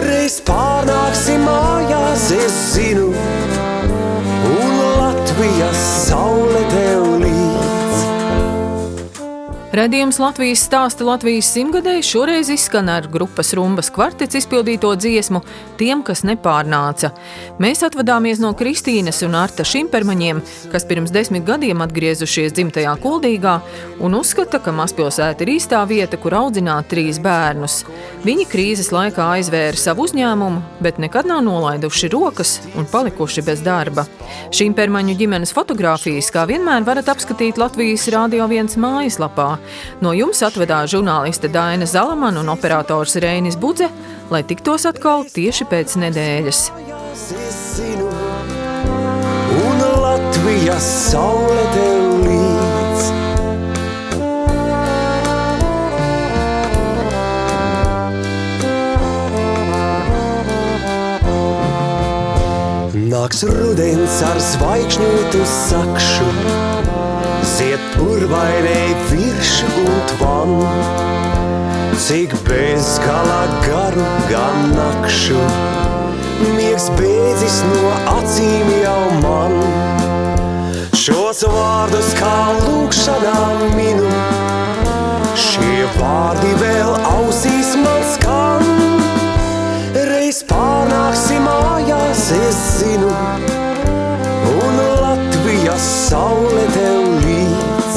Reiz 0.00 0.38
pārnāksim 0.48 1.44
mājās, 1.44 2.30
es 2.38 2.56
zinu, 2.72 3.10
un 4.48 4.80
Latvijas 4.80 5.84
saule 6.06 6.57
Radījums 9.78 10.16
Latvijas 10.18 10.64
stāsta 10.66 11.04
Latvijas 11.06 11.52
simtgadēji 11.54 12.02
šoreiz 12.02 12.48
izskan 12.50 12.88
ar 12.90 13.04
grupas 13.12 13.52
Rumbas 13.54 13.92
kvartets 13.94 14.40
izpildīto 14.40 14.90
dziesmu 14.98 15.38
Tiem, 15.78 16.00
kas 16.02 16.24
nepārnāca. 16.26 17.12
Mēs 17.62 17.84
atvadāmies 17.86 18.40
no 18.42 18.50
Kristīnas 18.58 19.20
un 19.22 19.36
Arta 19.38 19.62
Šimpermaņiem, 19.62 20.40
kas 20.72 20.86
pirms 20.88 21.12
desmit 21.14 21.44
gadiem 21.46 21.84
atgriezušies 21.84 22.56
dzimtajā 22.56 22.96
Kuldīgā 23.04 23.52
un 24.02 24.16
uzskata, 24.18 24.58
ka 24.58 24.74
mazpilsēta 24.74 25.46
ir 25.46 25.52
īstā 25.54 25.84
vieta, 25.86 26.18
kur 26.18 26.34
audzināt 26.40 26.90
trīs 26.90 27.22
bērnus. 27.22 27.84
Viņi 28.26 28.48
krīzes 28.50 28.90
laikā 28.90 29.28
aizvēra 29.36 29.78
savu 29.78 30.08
uzņēmumu, 30.08 30.64
bet 30.82 30.98
nekad 30.98 31.30
nav 31.30 31.44
nolaiduši 31.46 32.10
rokas 32.16 32.56
un 32.74 32.90
palikuši 32.90 33.46
bez 33.46 33.62
darba. 33.62 34.08
Šimpermaņu 34.50 35.14
ģimenes 35.22 35.54
fotografijas, 35.54 36.32
kā 36.34 36.48
vienmēr, 36.50 36.82
varat 36.88 37.14
apskatīt 37.14 37.62
Latvijas 37.62 38.10
Rādio 38.10 38.50
1 38.50 38.74
mājaslapā. 38.82 39.52
No 40.04 40.12
jums 40.16 40.42
atvedās 40.46 40.92
žurnāliste 40.94 41.50
Daina 41.52 41.86
Zalamana 41.86 42.42
un 42.44 42.52
operators 42.52 43.16
Reinis 43.22 43.58
Budze, 43.58 43.90
lai 44.30 44.42
tiktos 44.46 44.86
atkal 44.88 45.26
tieši 45.28 45.68
pēc 45.70 45.96
nedēļas. 46.04 46.64
Un 49.58 49.86
Latvijas 50.02 50.92
saule 51.10 51.64
tev 51.74 52.08
līdz. 52.26 53.08
Nāks 63.08 63.42
rudens 63.44 64.20
ar 64.24 64.38
zvaigžņotu 64.40 65.42
sakšu, 65.48 66.26
zied 67.58 67.80
purvainei 67.96 68.94
virš 69.10 69.52
un 69.82 69.94
tvan. 70.10 70.52
Cik 71.98 72.36
bezgalā 72.46 73.40
garu 73.64 74.04
gan 74.30 74.68
nakšu, 74.76 75.40
miegs 76.54 76.86
beidzis 77.00 77.58
no 77.72 77.90
acīm 78.14 78.70
jau 78.84 79.02
man. 79.24 79.58
Šos 80.94 81.42
vārdus 81.50 82.14
kā 82.20 82.36
lūkšanā 82.62 83.42
minu, 83.74 84.06
šie 85.48 85.88
vārdi 85.98 86.54
vēl 86.62 86.94
ausīs 87.16 87.74
man 87.82 88.04
skan. 88.14 88.66
Reiz 90.12 90.44
pārnāksim 90.46 91.42
mājās, 91.48 92.28
es 92.38 92.62
zinu, 92.78 93.10
Latvijas 95.68 96.08
saule 96.08 96.62
tev 96.72 97.02
līdz. 97.22 97.96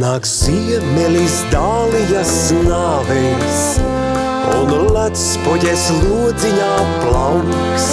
Nāk 0.00 0.24
ziemelis 0.24 1.36
dālijas 1.52 2.32
nāvēs, 2.64 3.60
un 4.56 4.74
lec 4.96 5.26
poģes 5.44 5.84
lodziņā 6.00 6.72
plauks. 7.04 7.92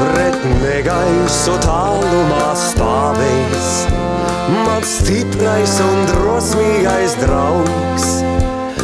Pret 0.00 0.50
negaisu 0.64 1.60
tālumā 1.68 2.50
stāvēs, 2.64 3.70
mans 4.64 4.98
stiprais 5.02 5.80
un 5.84 6.04
drosmīgais 6.14 7.20
draugs. 7.20 8.21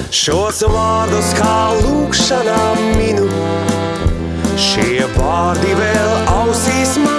Šos 0.09 0.63
vārdus 0.65 1.35
kā 1.37 1.57
lūkšanā 1.83 2.61
minu, 2.97 3.27
šie 4.57 5.05
vārdi 5.19 5.77
vēl 5.77 6.15
ausīs 6.33 6.97
man 7.03 7.18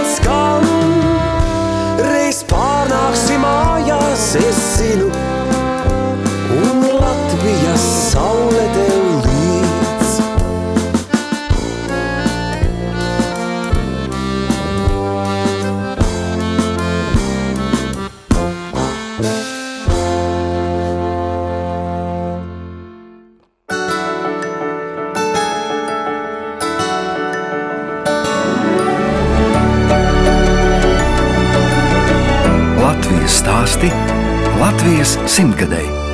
Latvijas 35.10 35.18
stāsti 35.18 35.34
Latvijas 35.34 35.40
simtgadēji. 35.40 36.09